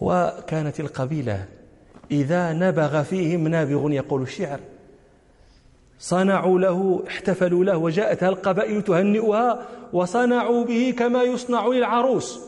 وكانت 0.00 0.80
القبيلة 0.80 1.44
إذا 2.10 2.52
نبغ 2.52 3.02
فيهم 3.02 3.48
نابغ 3.48 3.92
يقول 3.92 4.22
الشعر. 4.22 4.60
صنعوا 5.98 6.58
له 6.58 7.04
احتفلوا 7.08 7.64
له 7.64 7.76
وجاءتها 7.76 8.28
القبائل 8.28 8.82
تهنئها 8.82 9.66
وصنعوا 9.92 10.64
به 10.64 10.94
كما 10.98 11.22
يصنع 11.22 11.66
للعروس. 11.66 12.40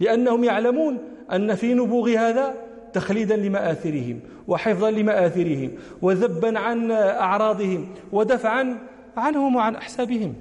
لأنهم 0.00 0.44
يعلمون 0.44 0.98
أن 1.32 1.54
في 1.54 1.74
نبوغ 1.74 2.08
هذا 2.08 2.54
تخليدا 2.92 3.36
لمآثرهم 3.36 4.20
وحفظا 4.48 4.90
لمآثرهم 4.90 5.70
وذبا 6.02 6.58
عن 6.58 6.90
أعراضهم 6.90 7.94
ودفعا 8.12 8.78
عنهم 9.16 9.56
وعن 9.56 9.76
أحسابهم. 9.76 10.34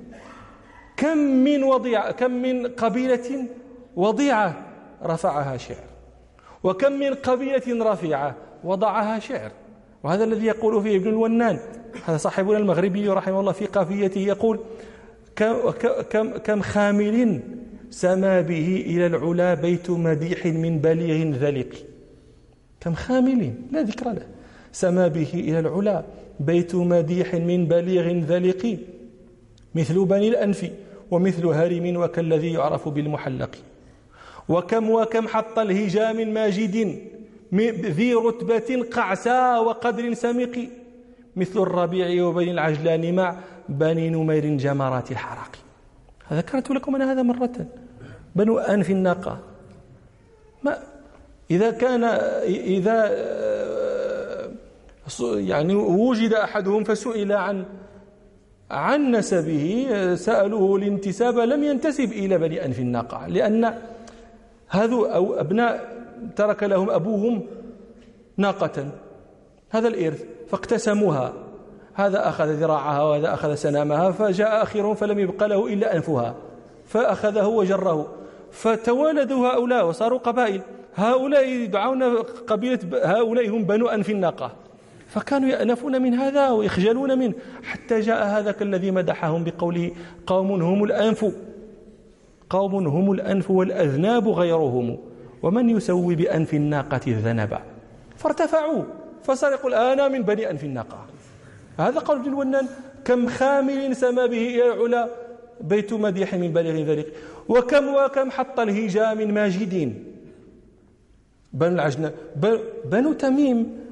كم 0.97 1.17
من 1.17 1.63
وضيعة 1.63 2.11
كم 2.11 2.31
من 2.31 2.67
قبيلة 2.67 3.45
وضيعة 3.95 4.65
رفعها 5.03 5.57
شعر 5.57 5.83
وكم 6.63 6.91
من 6.91 7.13
قبيلة 7.13 7.91
رفيعة 7.91 8.35
وضعها 8.63 9.19
شعر. 9.19 9.51
وهذا 10.03 10.23
الذي 10.23 10.45
يقول 10.45 10.83
فيه 10.83 10.97
ابن 10.97 11.07
الونان 11.07 11.59
هذا 12.05 12.17
صاحبنا 12.17 12.57
المغربي 12.57 13.09
رحمه 13.09 13.39
الله 13.39 13.51
في 13.51 13.65
قافيته 13.65 14.19
يقول 14.19 14.59
كم, 15.35 15.71
كم, 16.09 16.37
كم 16.37 16.61
خامل 16.61 17.39
سما 17.89 18.41
به 18.41 18.83
إلى 18.85 19.05
العلا 19.05 19.53
بيت 19.53 19.89
مديح 19.89 20.45
من 20.45 20.79
بليغ 20.79 21.29
ذلق. 21.37 21.73
كم 22.79 22.93
خامل 22.93 23.53
لا 23.71 23.81
ذكر 23.81 24.11
له. 24.11 24.27
سما 24.71 25.07
به 25.07 25.29
إلى 25.33 25.59
العلا 25.59 26.03
بيت 26.39 26.75
مديح 26.75 27.35
من 27.35 27.65
بليغ 27.65 28.11
ذلق. 28.11 28.77
مثل 29.75 30.05
بني 30.05 30.27
الأنف. 30.27 30.71
ومثل 31.11 31.45
هرم 31.45 31.97
وكالذي 31.97 32.53
يعرف 32.53 32.89
بالمحلق. 32.89 33.55
وكم 34.49 34.89
وكم 34.89 35.27
حط 35.27 35.59
الهجام 35.59 36.33
ماجد 36.33 36.75
ذي 37.97 38.13
رتبة 38.13 38.85
قعسى 38.91 39.57
وقدر 39.57 40.13
سمق 40.13 40.67
مثل 41.35 41.59
الربيع 41.59 42.23
وبني 42.25 42.51
العجلان 42.51 43.15
مع 43.15 43.35
بني 43.69 44.09
نمير 44.09 44.57
جمرات 44.57 45.11
الحرق 45.11 45.51
ذكرت 46.33 46.71
لكم 46.71 46.95
أنا 46.95 47.11
هذا 47.11 47.21
مرة. 47.21 47.65
بنو 48.35 48.57
أنف 48.57 48.89
الناقة. 48.89 49.39
ما 50.63 50.77
إذا 51.51 51.71
كان 51.71 52.03
إذا 52.43 52.97
يعني 55.21 55.75
وجد 55.75 56.33
أحدهم 56.33 56.83
فسئل 56.83 57.31
عن 57.31 57.65
عن 58.73 59.11
نسبه 59.11 59.87
سألوه 60.15 60.75
الانتساب 60.75 61.37
لم 61.37 61.63
ينتسب 61.63 62.11
إلى 62.11 62.37
بني 62.37 62.65
أنف 62.65 62.79
الناقة 62.79 63.27
لأن 63.27 63.73
هذو 64.69 65.05
أو 65.05 65.39
أبناء 65.39 66.03
ترك 66.35 66.63
لهم 66.63 66.89
أبوهم 66.89 67.41
ناقة. 68.37 68.85
هذا 69.69 69.87
الإرث 69.87 70.23
فاقتسموها. 70.49 71.33
هذا 71.93 72.29
أخذ 72.29 72.45
ذراعها 72.45 73.03
وهذا 73.03 73.33
أخذ 73.33 73.55
سنامها 73.55 74.11
فجاء 74.11 74.63
أخيرهم 74.63 74.95
فلم 74.95 75.19
يبق 75.19 75.43
له 75.43 75.67
إلا 75.67 75.95
أنفها 75.95 76.35
فأخذه 76.85 77.47
وجره. 77.47 78.07
فتوالدوا 78.51 79.47
هؤلاء 79.47 79.87
وصاروا 79.87 80.19
قبائل. 80.19 80.61
هؤلاء 80.95 81.47
يدعون 81.47 82.03
قبيلة 82.47 82.79
هؤلاء 83.03 83.49
هم 83.49 83.63
بنو 83.63 83.87
أنف 83.87 84.09
الناقة. 84.09 84.51
فكانوا 85.13 85.49
يأنفون 85.49 86.01
من 86.01 86.13
هذا 86.13 86.49
ويخجلون 86.49 87.19
منه. 87.19 87.33
حتى 87.63 87.99
جاء 87.99 88.25
هذاك 88.25 88.61
الذي 88.61 88.91
مدحهم 88.91 89.43
بقوله 89.43 89.91
قوم 90.27 90.61
هم 90.61 90.83
الأنف. 90.83 91.25
قوم 92.49 92.87
هم 92.87 93.11
الأنف 93.11 93.51
والأذناب 93.51 94.27
غيرهم. 94.27 94.97
ومن 95.43 95.69
يسوي 95.69 96.15
بأنف 96.15 96.53
الناقة 96.53 97.01
الذنب؟ 97.07 97.57
فارتفعوا. 98.17 98.83
يقول 99.29 99.73
أنا 99.73 100.07
من 100.07 100.21
بني 100.21 100.49
أنف 100.49 100.63
الناقة. 100.63 101.05
هذا 101.77 101.99
قول 101.99 102.17
ابن 102.17 102.29
الونان. 102.29 102.67
كم 103.05 103.27
خامل 103.27 103.95
سما 103.95 104.25
به 104.25 104.47
إلى 104.55 104.73
العلا 104.73 105.09
بيت 105.61 105.93
مديح 105.93 106.35
من 106.35 106.53
بليغ 106.53 106.89
ذلك. 106.89 107.07
وكم 107.49 107.87
وكم 107.87 108.31
حط 108.31 108.59
الهجاء 108.59 109.15
من 109.15 109.33
ماجدين 109.33 110.03
بنو 111.53 111.75
العجنة. 111.75 112.11
بنو 112.85 113.13
تميم 113.13 113.82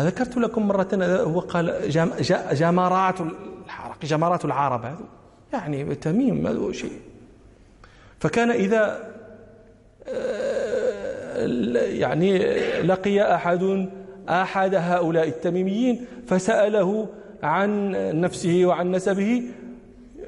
ذكرت 0.00 0.36
لكم 0.36 0.68
مرة 0.68 0.88
هو 1.02 1.40
قال 1.40 1.90
جمرات 2.52 3.20
الحرق 3.66 4.04
جمرات 4.04 4.44
العرب 4.44 4.84
هذا 4.84 4.98
يعني 5.52 5.94
تميم 5.94 6.46
هذا 6.46 6.72
شيء. 6.72 7.00
فكان 8.20 8.50
إذا 8.50 9.12
آه، 10.08 11.46
يعني 11.76 12.38
لقي 12.82 13.34
أحد 13.34 13.88
أحد 14.28 14.74
هؤلاء 14.74 15.28
التميميين 15.28 16.04
فسأله 16.26 17.08
عن 17.42 17.90
نفسه 18.20 18.62
وعن 18.64 18.92
نسبه 18.92 19.42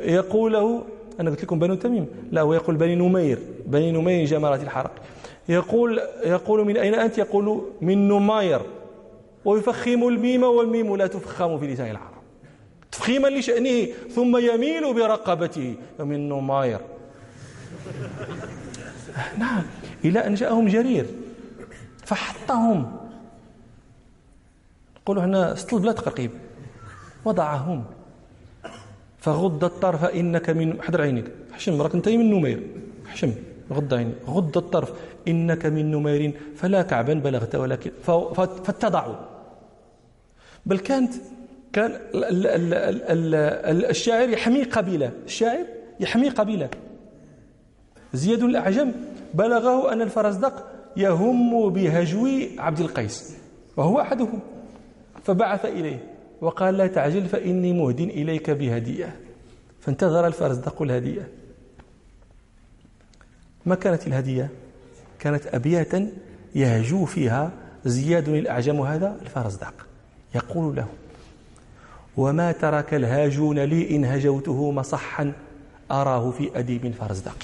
يقول 0.00 0.52
له 0.52 0.84
أنا 1.20 1.30
قلت 1.30 1.42
لكم 1.44 1.58
بنو 1.58 1.74
تميم 1.74 2.06
لا 2.32 2.40
هو 2.40 2.54
يقول 2.54 2.76
بني 2.76 2.94
نمير 2.94 3.38
بني 3.66 3.92
نمير 3.92 4.24
جمرات 4.24 4.62
الحرق. 4.62 4.90
يقول 5.48 6.00
يقول 6.24 6.64
من 6.66 6.76
أين 6.76 6.94
أنت؟ 6.94 7.18
يقول 7.18 7.62
من 7.80 8.08
نمير. 8.08 8.60
ويفخم 9.48 10.08
الميم 10.08 10.42
والميم 10.42 10.96
لا 10.96 11.06
تفخم 11.06 11.58
في 11.58 11.66
لسان 11.66 11.90
العرب. 11.90 12.22
تفخيما 12.92 13.28
لشأنه 13.28 13.88
ثم 14.14 14.36
يميل 14.36 14.94
برقبته. 14.94 15.74
من 16.00 16.28
نمير 16.28 16.78
نعم 19.42 19.62
إلى 20.04 20.26
أن 20.26 20.34
جاءهم 20.34 20.68
جرير. 20.68 21.06
فحطهم. 22.04 22.96
قولوا 25.06 25.24
هنا 25.24 25.54
سط 25.54 25.74
البلاد 25.74 25.98
قريب 25.98 26.30
وضعهم. 27.24 27.84
فغض 29.18 29.64
الطرف 29.64 30.04
إنك 30.04 30.50
من 30.50 30.82
حضر 30.82 31.02
عينك. 31.02 31.24
حشم 31.52 31.82
راك 31.82 31.94
أنت 31.94 32.08
من 32.08 32.30
نمير. 32.30 32.62
حشم 33.06 33.32
غض 33.72 33.94
عيني. 33.94 34.12
غض 34.26 34.58
الطرف 34.58 34.92
إنك 35.28 35.66
من 35.66 35.90
نمير. 35.90 36.32
فلا 36.56 36.82
كعبا 36.82 37.14
بلغت 37.14 37.54
ولكن 37.54 37.90
فاتضعوا. 38.64 39.37
بل 40.68 40.78
كانت 40.78 41.14
كان 41.72 42.00
الشاعر 43.90 44.28
يحمي 44.28 44.62
قبيلة. 44.62 45.12
الشاعر 45.24 45.64
يحمي 46.00 46.28
قبيلة. 46.28 46.68
زياد 48.14 48.42
الأعجم 48.42 48.92
بلغه 49.34 49.92
أن 49.92 50.02
الفرزدق 50.02 50.66
يهم 50.96 51.68
بهجو 51.68 52.28
عبد 52.58 52.80
القيس 52.80 53.36
وهو 53.76 54.00
أحدهم. 54.00 54.40
فبعث 55.24 55.64
إليه 55.64 55.98
وقال 56.40 56.76
لا 56.76 56.86
تعجل 56.86 57.26
فإني 57.26 57.72
مهد 57.72 58.00
إليك 58.00 58.50
بهدية. 58.50 59.16
فانتظر 59.80 60.26
الفرزدق 60.26 60.82
الهدية. 60.82 61.28
ما 63.66 63.74
كانت 63.74 64.06
الهدية؟ 64.06 64.50
كانت 65.18 65.46
أبياتا 65.46 66.12
يهجو 66.54 67.04
فيها 67.04 67.50
زياد 67.84 68.28
الأعجم 68.28 68.80
هذا 68.80 69.18
الفرزدق. 69.22 69.87
يقول 70.34 70.76
له 70.76 70.86
وما 72.16 72.52
ترك 72.52 72.94
الهاجون 72.94 73.58
لي 73.58 73.96
إن 73.96 74.04
هجوته 74.04 74.70
مصحا 74.70 75.32
أراه 75.90 76.30
في 76.30 76.50
أديب 76.54 76.86
الفرزدق 76.86 77.36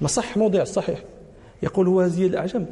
مصح 0.00 0.36
موضع 0.36 0.62
الصحيح 0.62 0.98
يقول 1.62 1.88
هو 1.88 2.06
زياد 2.06 2.30
الأعجم 2.30 2.66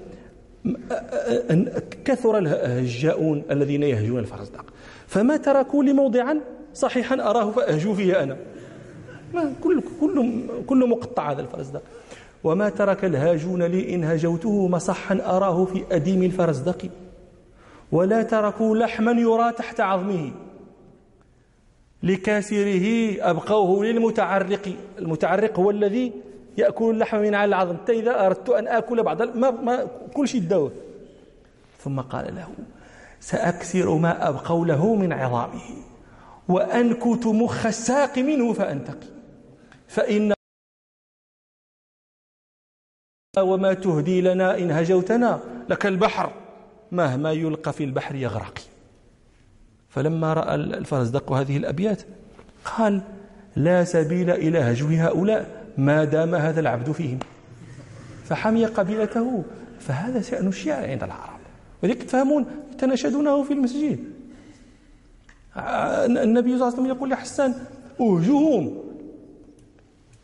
كثر 2.05 2.39
الهجاؤون 2.39 3.43
الذين 3.51 3.83
يهجون 3.83 4.19
الفرزدق 4.19 4.65
فما 5.07 5.37
تركوا 5.37 5.85
لي 5.85 5.93
موضعا؟ 5.93 6.41
صحيحا 6.75 7.15
أراه 7.15 7.51
فأهجو 7.51 7.95
فيه 7.95 8.23
أنا. 8.23 8.37
كل 9.63 9.83
كل 10.01 10.43
كل 10.67 10.89
مقطع 10.89 11.33
هذا 11.33 11.41
الفرزدق 11.41 11.83
وما 12.45 12.69
ترك 12.69 13.05
الهاجون 13.05 13.63
لي 13.63 13.95
إن 13.95 14.05
هجوته 14.05 14.69
مصحا 14.69 15.21
أراه 15.25 15.65
في 15.65 15.85
أديم 15.93 16.23
الفرزدق 16.23 16.89
ولا 17.93 18.23
تركوا 18.23 18.77
لحما 18.77 19.13
يرى 19.13 19.53
تحت 19.53 19.81
عظمه. 19.81 20.33
لكاسره 22.03 23.17
أبقوه 23.31 23.85
للمتعرق. 23.85 24.77
المتعرق 24.99 25.59
هو 25.59 25.71
الذي 25.71 26.13
يأكل 26.59 26.91
اللحم 26.91 27.19
من 27.19 27.35
على 27.35 27.49
العظم. 27.49 27.77
حتى 27.77 27.93
إذا 27.93 28.27
أردت 28.27 28.49
أن 28.49 28.69
آكل 28.69 29.03
بعض 29.03 29.23
ما, 29.23 29.51
ما 29.51 29.89
كل 30.15 30.29
شيء 30.29 30.41
الدواء 30.41 30.73
ثم 31.79 32.01
قال 32.01 32.35
له 32.35 32.49
سأكسر 33.21 33.95
ما 33.97 34.29
أبقوا 34.29 34.67
له 34.67 34.95
من 34.95 35.13
عظامه 35.13 35.63
وأنكت 36.49 37.27
مخ 37.27 37.67
الساق 37.67 38.19
منه 38.19 38.53
فأنتقي. 38.53 39.07
فإن 39.89 40.33
وما 43.39 43.75
تهدي 43.75 44.21
لنا 44.21 44.59
إن 44.59 44.71
هجوتنا 44.71 45.41
لك 45.69 45.87
البحر. 45.87 46.46
مهما 46.93 47.33
يلقى 47.33 47.73
في 47.73 47.85
البحر 47.85 48.15
يغرق. 48.15 48.59
فلما 49.89 50.33
رأى 50.33 50.55
الفرزدق 50.55 51.33
هذه 51.33 51.57
الأبيات 51.57 52.03
قال 52.65 53.03
لا 53.57 53.85
سبيل 53.85 54.31
إلى 54.31 54.59
هجو 54.59 54.87
هؤلاء 54.89 55.65
ما 55.79 56.05
دام 56.05 56.35
هذا 56.35 56.61
العبد 56.61 56.93
فيهم. 56.93 57.19
فحمي 58.25 58.67
قبيلته 58.67 59.45
فهذا 59.81 60.21
شأن 60.21 60.49
الشيعة 60.49 60.87
عند 60.87 61.03
العرب. 61.03 61.41
ولذلك 61.83 62.03
تفهمون 62.03 62.47
يتناشدونه 62.73 63.43
في 63.43 63.53
المسجد. 63.53 63.99
النبي 65.57 66.49
صلى 66.49 66.55
الله 66.55 66.67
عليه 66.67 66.77
وسلم 66.77 66.87
يقول 66.87 67.11
لحسان 67.11 67.55
أهجهم 68.01 68.83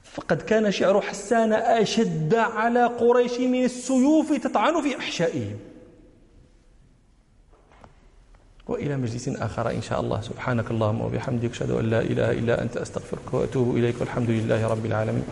فقد 0.03 0.43
كان 0.43 0.71
شعر 0.71 1.01
حسان 1.01 1.53
أشد 1.53 2.35
على 2.35 2.85
قريش 2.85 3.41
من 3.41 3.65
السيوف 3.65 4.33
تطعن 4.33 4.83
في 4.83 4.99
أحشائهم. 4.99 5.57
وإلى 8.69 8.97
مجلس 8.97 9.29
آخر 9.29 9.71
إن 9.71 9.83
شاء 9.83 10.01
الله. 10.01 10.21
سبحانك 10.21 10.71
اللهم 10.71 11.01
وبحمدك 11.01 11.51
أشهد 11.51 11.71
أن 11.71 11.91
لا 11.91 12.01
إله 12.01 12.31
إلا 12.31 12.63
أنت 12.63 12.77
أستغفرك 12.77 13.35
وأتوب 13.35 13.77
إليك 13.77 13.95
والحمد 14.01 14.31
لله 14.31 14.67
رب 14.67 14.87
العالمين. 14.87 15.25